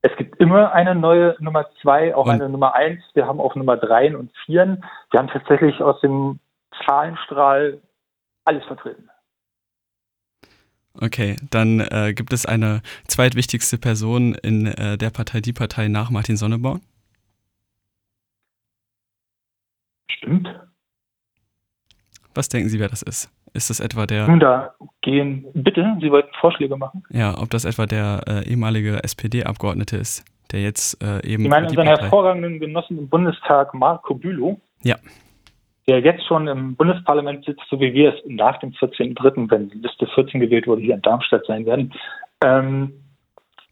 Es 0.02 0.16
gibt 0.16 0.40
immer 0.40 0.72
eine 0.72 0.96
neue 0.96 1.36
Nummer 1.40 1.66
zwei, 1.82 2.16
auch 2.16 2.28
und? 2.28 2.36
eine 2.36 2.48
Nummer 2.48 2.74
eins. 2.74 3.04
Wir 3.14 3.28
haben 3.28 3.42
auch 3.42 3.56
Nummer 3.56 3.76
dreien 3.76 4.16
und 4.16 4.32
vieren. 4.46 4.86
Wir 5.12 5.20
haben 5.20 5.28
tatsächlich 5.28 5.82
aus 5.82 6.00
dem 6.00 6.40
Zahlenstrahl 6.86 7.82
alles 8.46 8.64
vertreten. 8.66 9.10
Okay, 11.00 11.36
dann 11.50 11.82
äh, 11.82 12.14
gibt 12.14 12.32
es 12.32 12.46
eine 12.46 12.82
zweitwichtigste 13.08 13.78
Person 13.78 14.34
in 14.36 14.68
äh, 14.68 14.98
der 14.98 15.10
Partei, 15.10 15.42
die 15.42 15.54
Partei 15.54 15.90
nach 15.90 16.10
Martin 16.10 16.38
Sonneborn? 16.38 16.82
Stimmt. 20.10 20.48
Was 22.34 22.50
denken 22.50 22.70
Sie, 22.70 22.80
wer 22.80 22.89
das 22.89 23.02
ist? 23.02 23.32
Ist 23.54 23.70
das 23.70 23.80
etwa 23.80 24.06
der. 24.06 24.28
Nun, 24.28 24.39
da 24.39 24.76
gehen. 25.02 25.48
Bitte, 25.54 25.98
Sie 26.00 26.12
wollten 26.12 26.30
Vorschläge 26.39 26.78
machen? 26.78 27.04
Ja, 27.10 27.36
ob 27.39 27.50
das 27.50 27.65
etwa 27.65 27.86
der 27.86 28.22
äh, 28.28 28.48
ehemalige 28.48 29.04
SPD-Abgeordnete 29.04 29.98
ist, 29.98 30.24
der 30.52 30.62
jetzt 30.62 31.02
äh, 31.02 31.26
eben. 31.26 31.43
Sie 31.43 31.50
meinen 31.50 31.67
unseren 31.67 31.88
hervorragenden 31.88 32.60
Genossen 32.60 33.00
im 33.00 33.10
Bundestag, 33.10 33.74
Marco 33.74 34.13
Bülow? 34.13 34.60
Ja. 34.84 34.98
Der 35.88 36.02
jetzt 36.02 36.28
schon 36.28 36.48
im 36.48 36.76
Bundesparlament 36.76 37.46
sitzt, 37.46 37.63
so 37.70 37.80
wie 37.80 37.93
wir 37.93 38.13
es 38.13 38.20
nach 38.26 38.60
dem 38.60 38.72
14.03., 38.72 39.50
wenn 39.50 39.70
Liste 39.70 40.06
14 40.13 40.39
gewählt 40.39 40.67
wurde, 40.67 40.82
hier 40.82 40.96
in 40.96 41.02
Darmstadt 41.02 41.46
sein 41.48 41.65
werden. 41.65 41.93
Ähm, 42.43 42.93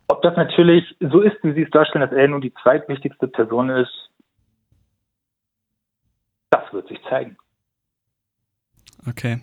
ob 0.08 0.21
das 0.21 0.36
natürlich 0.38 0.84
so 1.00 1.21
ist, 1.21 1.36
wie 1.43 1.54
Sie 1.54 1.63
es 1.63 1.69
darstellen, 1.71 2.08
dass 2.08 2.17
er 2.17 2.28
nun 2.28 2.41
die 2.41 2.54
zweitwichtigste 2.63 3.28
Person 3.28 3.69
ist, 3.69 4.10
wird 6.76 6.88
sich 6.88 7.00
zeigen. 7.10 7.38
Okay. 9.08 9.40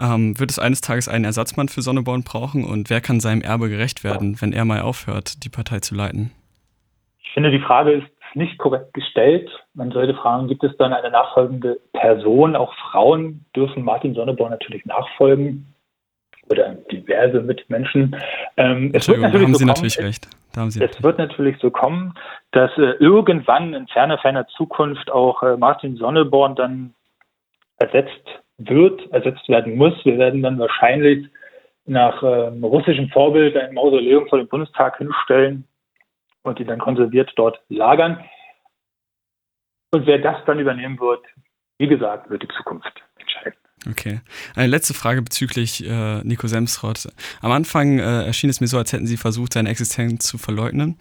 Ähm, 0.00 0.38
wird 0.38 0.50
es 0.50 0.58
eines 0.58 0.80
Tages 0.80 1.08
einen 1.08 1.24
Ersatzmann 1.24 1.68
für 1.68 1.82
Sonneborn 1.82 2.24
brauchen 2.24 2.64
und 2.64 2.90
wer 2.90 3.00
kann 3.00 3.20
seinem 3.20 3.42
Erbe 3.42 3.68
gerecht 3.68 4.02
werden, 4.02 4.40
wenn 4.40 4.52
er 4.52 4.64
mal 4.64 4.80
aufhört, 4.80 5.44
die 5.44 5.48
Partei 5.48 5.78
zu 5.78 5.94
leiten? 5.94 6.32
Ich 7.22 7.30
finde, 7.32 7.50
die 7.50 7.60
Frage 7.60 7.92
ist 7.92 8.06
nicht 8.34 8.58
korrekt 8.58 8.94
gestellt. 8.94 9.48
Man 9.74 9.92
sollte 9.92 10.14
fragen, 10.14 10.48
gibt 10.48 10.64
es 10.64 10.76
dann 10.76 10.92
eine 10.92 11.10
nachfolgende 11.10 11.80
Person? 11.92 12.56
Auch 12.56 12.74
Frauen 12.90 13.44
dürfen 13.54 13.84
Martin 13.84 14.14
Sonneborn 14.14 14.50
natürlich 14.50 14.84
nachfolgen 14.86 15.71
oder 16.48 16.74
diverse 16.90 17.40
Mitmenschen. 17.40 18.16
Ähm, 18.56 18.90
es 18.92 19.08
wird 19.08 19.20
natürlich 19.20 19.44
haben 19.44 19.52
so 19.54 19.58
Sie 19.58 19.64
kommen, 19.64 19.68
natürlich 19.68 19.98
recht. 19.98 20.28
es 20.56 20.80
recht. 20.80 21.02
wird 21.02 21.18
natürlich 21.18 21.56
so 21.60 21.70
kommen, 21.70 22.14
dass 22.50 22.70
äh, 22.78 22.94
irgendwann 22.98 23.74
in 23.74 23.86
ferner, 23.88 24.18
ferner 24.18 24.46
Zukunft 24.48 25.10
auch 25.10 25.42
äh, 25.42 25.56
Martin 25.56 25.96
Sonneborn 25.96 26.54
dann 26.54 26.94
ersetzt 27.78 28.42
wird, 28.58 29.10
ersetzt 29.12 29.48
werden 29.48 29.76
muss. 29.76 29.94
Wir 30.04 30.18
werden 30.18 30.42
dann 30.42 30.58
wahrscheinlich 30.58 31.26
nach 31.84 32.22
ähm, 32.22 32.62
russischem 32.62 33.08
Vorbild 33.08 33.56
ein 33.56 33.74
Mausoleum 33.74 34.28
vor 34.28 34.38
dem 34.38 34.48
Bundestag 34.48 34.98
hinstellen 34.98 35.66
und 36.42 36.58
die 36.58 36.64
dann 36.64 36.78
konserviert 36.78 37.32
dort 37.36 37.60
lagern. 37.68 38.22
Und 39.92 40.06
wer 40.06 40.18
das 40.18 40.44
dann 40.46 40.58
übernehmen 40.58 40.98
wird, 41.00 41.24
wie 41.78 41.88
gesagt, 41.88 42.30
wird 42.30 42.42
die 42.42 42.48
Zukunft 42.48 43.02
entscheiden. 43.18 43.58
Okay. 43.88 44.20
Eine 44.54 44.68
letzte 44.68 44.94
Frage 44.94 45.22
bezüglich 45.22 45.84
äh, 45.84 46.22
Nico 46.22 46.46
Semsrott. 46.46 47.08
Am 47.40 47.50
Anfang 47.50 47.98
äh, 47.98 48.24
erschien 48.24 48.48
es 48.48 48.60
mir 48.60 48.68
so, 48.68 48.78
als 48.78 48.92
hätten 48.92 49.06
Sie 49.06 49.16
versucht, 49.16 49.54
seine 49.54 49.70
Existenz 49.70 50.24
zu 50.24 50.38
verleugnen. 50.38 50.98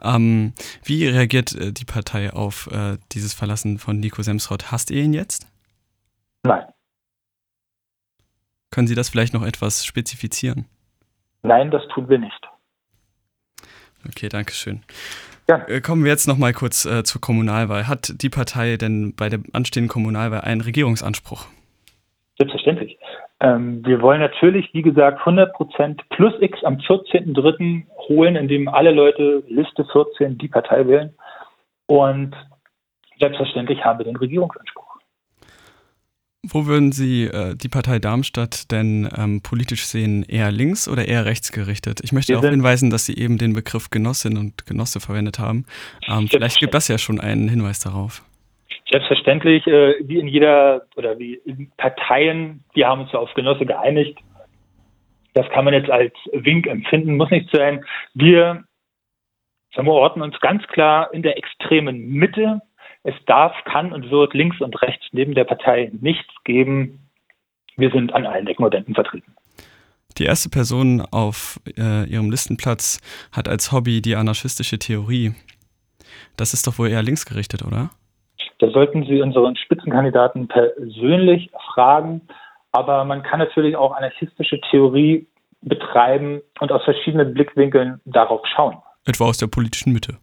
Ähm, 0.00 0.54
wie 0.82 1.06
reagiert 1.06 1.54
äh, 1.54 1.72
die 1.72 1.84
Partei 1.84 2.32
auf 2.32 2.68
äh, 2.72 2.96
dieses 3.12 3.34
Verlassen 3.34 3.78
von 3.78 4.00
Nico 4.00 4.22
Semsrott? 4.22 4.72
Hasst 4.72 4.90
ihr 4.90 5.02
ihn 5.02 5.12
jetzt? 5.12 5.46
Nein. 6.42 6.64
Können 8.70 8.88
Sie 8.88 8.94
das 8.94 9.10
vielleicht 9.10 9.34
noch 9.34 9.44
etwas 9.44 9.84
spezifizieren? 9.84 10.64
Nein, 11.42 11.70
das 11.70 11.82
tun 11.94 12.08
wir 12.08 12.18
nicht. 12.18 12.48
Okay, 14.08 14.28
danke 14.28 14.52
schön. 14.52 14.82
Ja. 15.48 15.66
Äh, 15.68 15.82
kommen 15.82 16.04
wir 16.04 16.10
jetzt 16.10 16.26
noch 16.26 16.38
mal 16.38 16.54
kurz 16.54 16.86
äh, 16.86 17.04
zur 17.04 17.20
Kommunalwahl. 17.20 17.88
Hat 17.88 18.14
die 18.22 18.30
Partei 18.30 18.78
denn 18.78 19.14
bei 19.14 19.28
der 19.28 19.40
anstehenden 19.52 19.88
Kommunalwahl 19.88 20.40
einen 20.40 20.62
Regierungsanspruch? 20.62 21.46
Selbstverständlich. 22.42 22.98
Ähm, 23.38 23.86
wir 23.86 24.02
wollen 24.02 24.20
natürlich, 24.20 24.68
wie 24.72 24.82
gesagt, 24.82 25.20
100 25.20 25.52
Prozent 25.52 26.02
plus 26.10 26.34
X 26.40 26.64
am 26.64 26.78
14.03. 26.78 27.84
holen, 28.08 28.34
indem 28.34 28.66
alle 28.66 28.90
Leute 28.90 29.44
Liste 29.46 29.84
14 29.92 30.38
die 30.38 30.48
Partei 30.48 30.84
wählen. 30.88 31.14
Und 31.86 32.34
selbstverständlich 33.20 33.84
haben 33.84 34.00
wir 34.00 34.06
den 34.06 34.16
Regierungsanspruch. 34.16 34.98
Wo 36.44 36.66
würden 36.66 36.90
Sie 36.90 37.26
äh, 37.26 37.54
die 37.54 37.68
Partei 37.68 38.00
Darmstadt 38.00 38.72
denn 38.72 39.08
ähm, 39.16 39.40
politisch 39.42 39.84
sehen? 39.84 40.24
Eher 40.24 40.50
links 40.50 40.88
oder 40.88 41.06
eher 41.06 41.24
rechts 41.24 41.52
gerichtet? 41.52 42.00
Ich 42.02 42.10
möchte 42.10 42.32
darauf 42.32 42.50
hinweisen, 42.50 42.90
dass 42.90 43.06
Sie 43.06 43.16
eben 43.16 43.38
den 43.38 43.52
Begriff 43.52 43.90
Genossin 43.90 44.36
und 44.36 44.66
Genosse 44.66 44.98
verwendet 44.98 45.38
haben. 45.38 45.66
Ähm, 46.08 46.26
vielleicht 46.26 46.58
gibt 46.58 46.74
das 46.74 46.88
ja 46.88 46.98
schon 46.98 47.20
einen 47.20 47.48
Hinweis 47.48 47.78
darauf. 47.78 48.24
Selbstverständlich, 48.92 49.66
äh, 49.66 49.94
wie 50.06 50.18
in 50.18 50.28
jeder 50.28 50.82
oder 50.96 51.18
wie 51.18 51.34
in 51.44 51.72
Parteien, 51.76 52.62
wir 52.74 52.86
haben 52.86 53.00
uns 53.00 53.12
ja 53.12 53.18
auf 53.18 53.32
Genosse 53.34 53.66
geeinigt. 53.66 54.18
Das 55.34 55.48
kann 55.48 55.64
man 55.64 55.72
jetzt 55.72 55.90
als 55.90 56.12
Wink 56.32 56.66
empfinden, 56.66 57.16
muss 57.16 57.30
nicht 57.30 57.48
sein. 57.50 57.84
Wir, 58.12 58.64
wir 59.74 59.92
orten 59.92 60.20
uns 60.20 60.38
ganz 60.40 60.62
klar 60.68 61.12
in 61.14 61.22
der 61.22 61.38
extremen 61.38 62.10
Mitte 62.10 62.60
es 63.04 63.14
darf, 63.26 63.52
kann 63.64 63.92
und 63.92 64.10
wird 64.10 64.34
links 64.34 64.60
und 64.60 64.80
rechts 64.80 65.04
neben 65.12 65.34
der 65.34 65.44
Partei 65.44 65.90
nichts 66.00 66.32
geben. 66.44 67.08
Wir 67.76 67.90
sind 67.90 68.12
an 68.12 68.26
allen 68.26 68.46
Ecken 68.46 68.94
vertreten. 68.94 69.34
Die 70.18 70.24
erste 70.24 70.50
Person 70.50 71.00
auf 71.00 71.58
äh, 71.76 72.04
ihrem 72.08 72.30
Listenplatz 72.30 73.00
hat 73.32 73.48
als 73.48 73.72
Hobby 73.72 74.02
die 74.02 74.14
anarchistische 74.14 74.78
Theorie. 74.78 75.34
Das 76.36 76.52
ist 76.52 76.66
doch 76.66 76.78
wohl 76.78 76.90
eher 76.90 77.02
linksgerichtet, 77.02 77.62
oder? 77.62 77.90
Da 78.62 78.70
sollten 78.70 79.04
Sie 79.06 79.20
unseren 79.20 79.56
Spitzenkandidaten 79.56 80.46
persönlich 80.46 81.50
fragen. 81.74 82.20
Aber 82.70 83.04
man 83.04 83.24
kann 83.24 83.40
natürlich 83.40 83.74
auch 83.74 83.90
anarchistische 83.90 84.60
Theorie 84.70 85.26
betreiben 85.62 86.40
und 86.60 86.70
aus 86.70 86.84
verschiedenen 86.84 87.34
Blickwinkeln 87.34 88.00
darauf 88.04 88.40
schauen. 88.54 88.76
Etwa 89.04 89.24
aus 89.24 89.38
der 89.38 89.48
politischen 89.48 89.92
Mitte. 89.92 90.16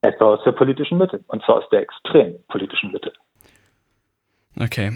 Etwa 0.00 0.34
aus 0.34 0.44
der 0.44 0.52
politischen 0.52 0.98
Mitte, 0.98 1.24
und 1.26 1.42
zwar 1.42 1.56
aus 1.56 1.68
der 1.70 1.80
extrem 1.80 2.36
politischen 2.46 2.92
Mitte. 2.92 3.12
Okay. 4.56 4.92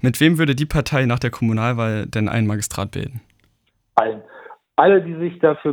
Mit 0.00 0.20
wem 0.20 0.36
würde 0.36 0.54
die 0.54 0.66
Partei 0.66 1.06
nach 1.06 1.18
der 1.18 1.30
Kommunalwahl 1.30 2.04
denn 2.04 2.28
einen 2.28 2.46
Magistrat 2.46 2.90
bilden? 2.90 3.22
Allen. 3.94 4.20
Alle, 4.76 5.00
die 5.00 5.14
sich 5.14 5.38
dafür 5.38 5.72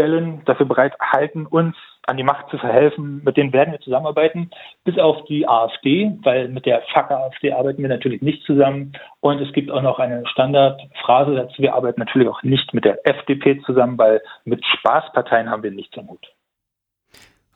bereitstellen, 0.00 0.42
dafür 0.44 0.66
bereit 0.66 0.94
halten, 1.00 1.46
uns 1.46 1.76
an 2.06 2.16
die 2.16 2.24
Macht 2.24 2.50
zu 2.50 2.58
verhelfen, 2.58 3.22
mit 3.24 3.36
denen 3.36 3.52
werden 3.52 3.72
wir 3.72 3.80
zusammenarbeiten, 3.80 4.50
bis 4.84 4.98
auf 4.98 5.24
die 5.26 5.46
AfD, 5.46 6.12
weil 6.22 6.48
mit 6.48 6.66
der 6.66 6.82
Fuck-AfD 6.92 7.52
arbeiten 7.52 7.82
wir 7.82 7.88
natürlich 7.88 8.22
nicht 8.22 8.42
zusammen. 8.44 8.92
Und 9.20 9.40
es 9.40 9.52
gibt 9.52 9.70
auch 9.70 9.82
noch 9.82 9.98
eine 9.98 10.26
Standardphrase 10.26 11.34
dazu, 11.34 11.62
wir 11.62 11.74
arbeiten 11.74 12.00
natürlich 12.00 12.28
auch 12.28 12.42
nicht 12.42 12.72
mit 12.74 12.84
der 12.84 13.06
FDP 13.06 13.60
zusammen, 13.64 13.98
weil 13.98 14.22
mit 14.44 14.64
Spaßparteien 14.64 15.50
haben 15.50 15.62
wir 15.62 15.70
nichts 15.70 15.96
am 15.98 16.08
Hut. 16.08 16.26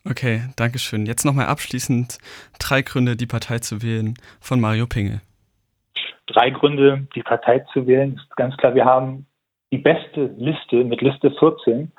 Okay, 0.09 0.43
danke 0.57 0.79
schön. 0.79 1.07
Jetzt 1.07 1.25
nochmal 1.25 1.47
abschließend 1.47 2.19
drei 2.61 2.83
Gründe, 2.83 3.17
die 3.17 3.27
Partei 3.27 3.59
zu 3.59 3.83
wählen 3.83 4.15
von 4.39 4.61
Mario 4.61 4.87
Pingel. 4.87 5.23
Drei 6.27 6.51
Gründe, 6.51 7.07
die 7.15 7.23
Partei 7.23 7.61
zu 7.73 7.87
wählen, 7.87 8.17
ist 8.17 8.37
ganz 8.37 8.57
klar. 8.59 8.75
Wir 8.75 8.85
haben 8.85 9.27
die 9.73 9.79
beste 9.79 10.27
Liste 10.37 10.85
mit 10.85 11.01
Liste 11.01 11.33
14, 11.33 11.91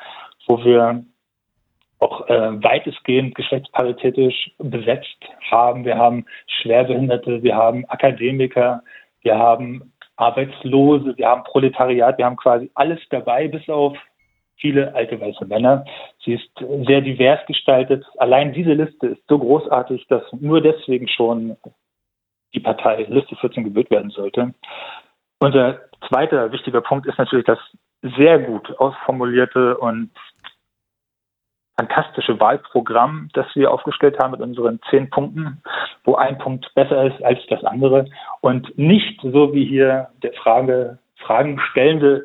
wo 0.47 0.63
wir 0.63 1.03
auch 1.99 2.27
äh, 2.27 2.63
weitestgehend 2.63 3.36
geschlechtsparitätisch 3.36 4.51
besetzt 4.60 5.17
haben. 5.49 5.86
Wir 5.86 5.97
haben 5.97 6.25
Schwerbehinderte, 6.47 7.41
wir 7.41 7.55
haben 7.55 7.86
Akademiker, 7.86 8.84
wir 9.21 9.38
haben 9.38 9.93
Arbeitslose, 10.17 11.17
wir 11.17 11.27
haben 11.27 11.43
Proletariat, 11.43 12.17
wir 12.17 12.25
haben 12.25 12.38
quasi 12.38 12.69
alles 12.75 12.99
dabei, 13.10 13.47
bis 13.47 13.67
auf 13.69 13.97
viele 14.58 14.93
alte 14.93 15.19
weiße 15.19 15.45
Männer. 15.45 15.86
Sie 16.23 16.34
ist 16.34 16.49
sehr 16.88 17.01
divers 17.01 17.45
gestaltet. 17.47 18.05
Allein 18.17 18.53
diese 18.53 18.73
Liste 18.73 19.08
ist 19.08 19.23
so 19.27 19.39
großartig, 19.39 20.05
dass 20.08 20.23
nur 20.39 20.62
deswegen 20.62 21.08
schon 21.08 21.58
die 22.53 22.60
Partei 22.60 23.03
Liste 23.10 23.36
14 23.36 23.65
gewählt 23.65 23.91
werden 23.91 24.12
sollte. 24.12 24.53
Unser 25.39 25.81
zweiter 26.08 26.51
wichtiger 26.51 26.81
Punkt 26.81 27.05
ist 27.05 27.17
natürlich 27.17 27.45
das 27.45 27.60
sehr 28.17 28.39
gut 28.39 28.69
ausformulierte 28.79 29.77
und 29.77 30.12
fantastische 31.77 32.39
Wahlprogramm, 32.39 33.29
das 33.33 33.47
wir 33.55 33.71
aufgestellt 33.71 34.17
haben 34.19 34.31
mit 34.31 34.41
unseren 34.41 34.79
zehn 34.89 35.09
Punkten, 35.09 35.61
wo 36.03 36.15
ein 36.15 36.38
Punkt 36.38 36.73
besser 36.73 37.05
ist 37.05 37.21
als 37.23 37.39
das 37.49 37.63
andere 37.63 38.07
und 38.41 38.77
nicht 38.77 39.19
so 39.21 39.53
wie 39.53 39.65
hier 39.65 40.09
der 40.23 40.33
Frage, 40.33 40.99
Fragen 41.17 41.59
stellende 41.71 42.23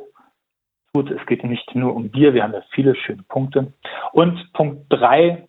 tut. 0.93 1.11
Es 1.11 1.25
geht 1.27 1.45
nicht 1.45 1.75
nur 1.75 1.95
um 1.95 2.11
Bier, 2.11 2.35
wir 2.35 2.43
haben 2.43 2.53
da 2.53 2.63
viele 2.71 2.95
schöne 2.95 3.23
Punkte. 3.25 3.73
Und 4.13 4.53
Punkt 4.53 4.87
drei, 4.89 5.49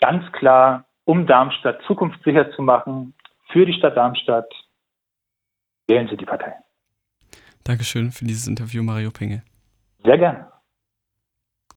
ganz 0.00 0.30
klar, 0.32 0.84
um 1.04 1.26
Darmstadt 1.26 1.80
zukunftssicher 1.86 2.50
zu 2.52 2.62
machen, 2.62 3.14
für 3.48 3.66
die 3.66 3.74
Stadt 3.74 3.96
Darmstadt, 3.96 4.50
wählen 5.88 6.08
Sie 6.08 6.16
die 6.16 6.24
Partei. 6.24 6.54
Dankeschön 7.64 8.10
für 8.10 8.24
dieses 8.24 8.46
Interview, 8.46 8.82
Mario 8.82 9.10
Penge. 9.10 9.42
Sehr 10.04 10.18
gerne. 10.18 10.51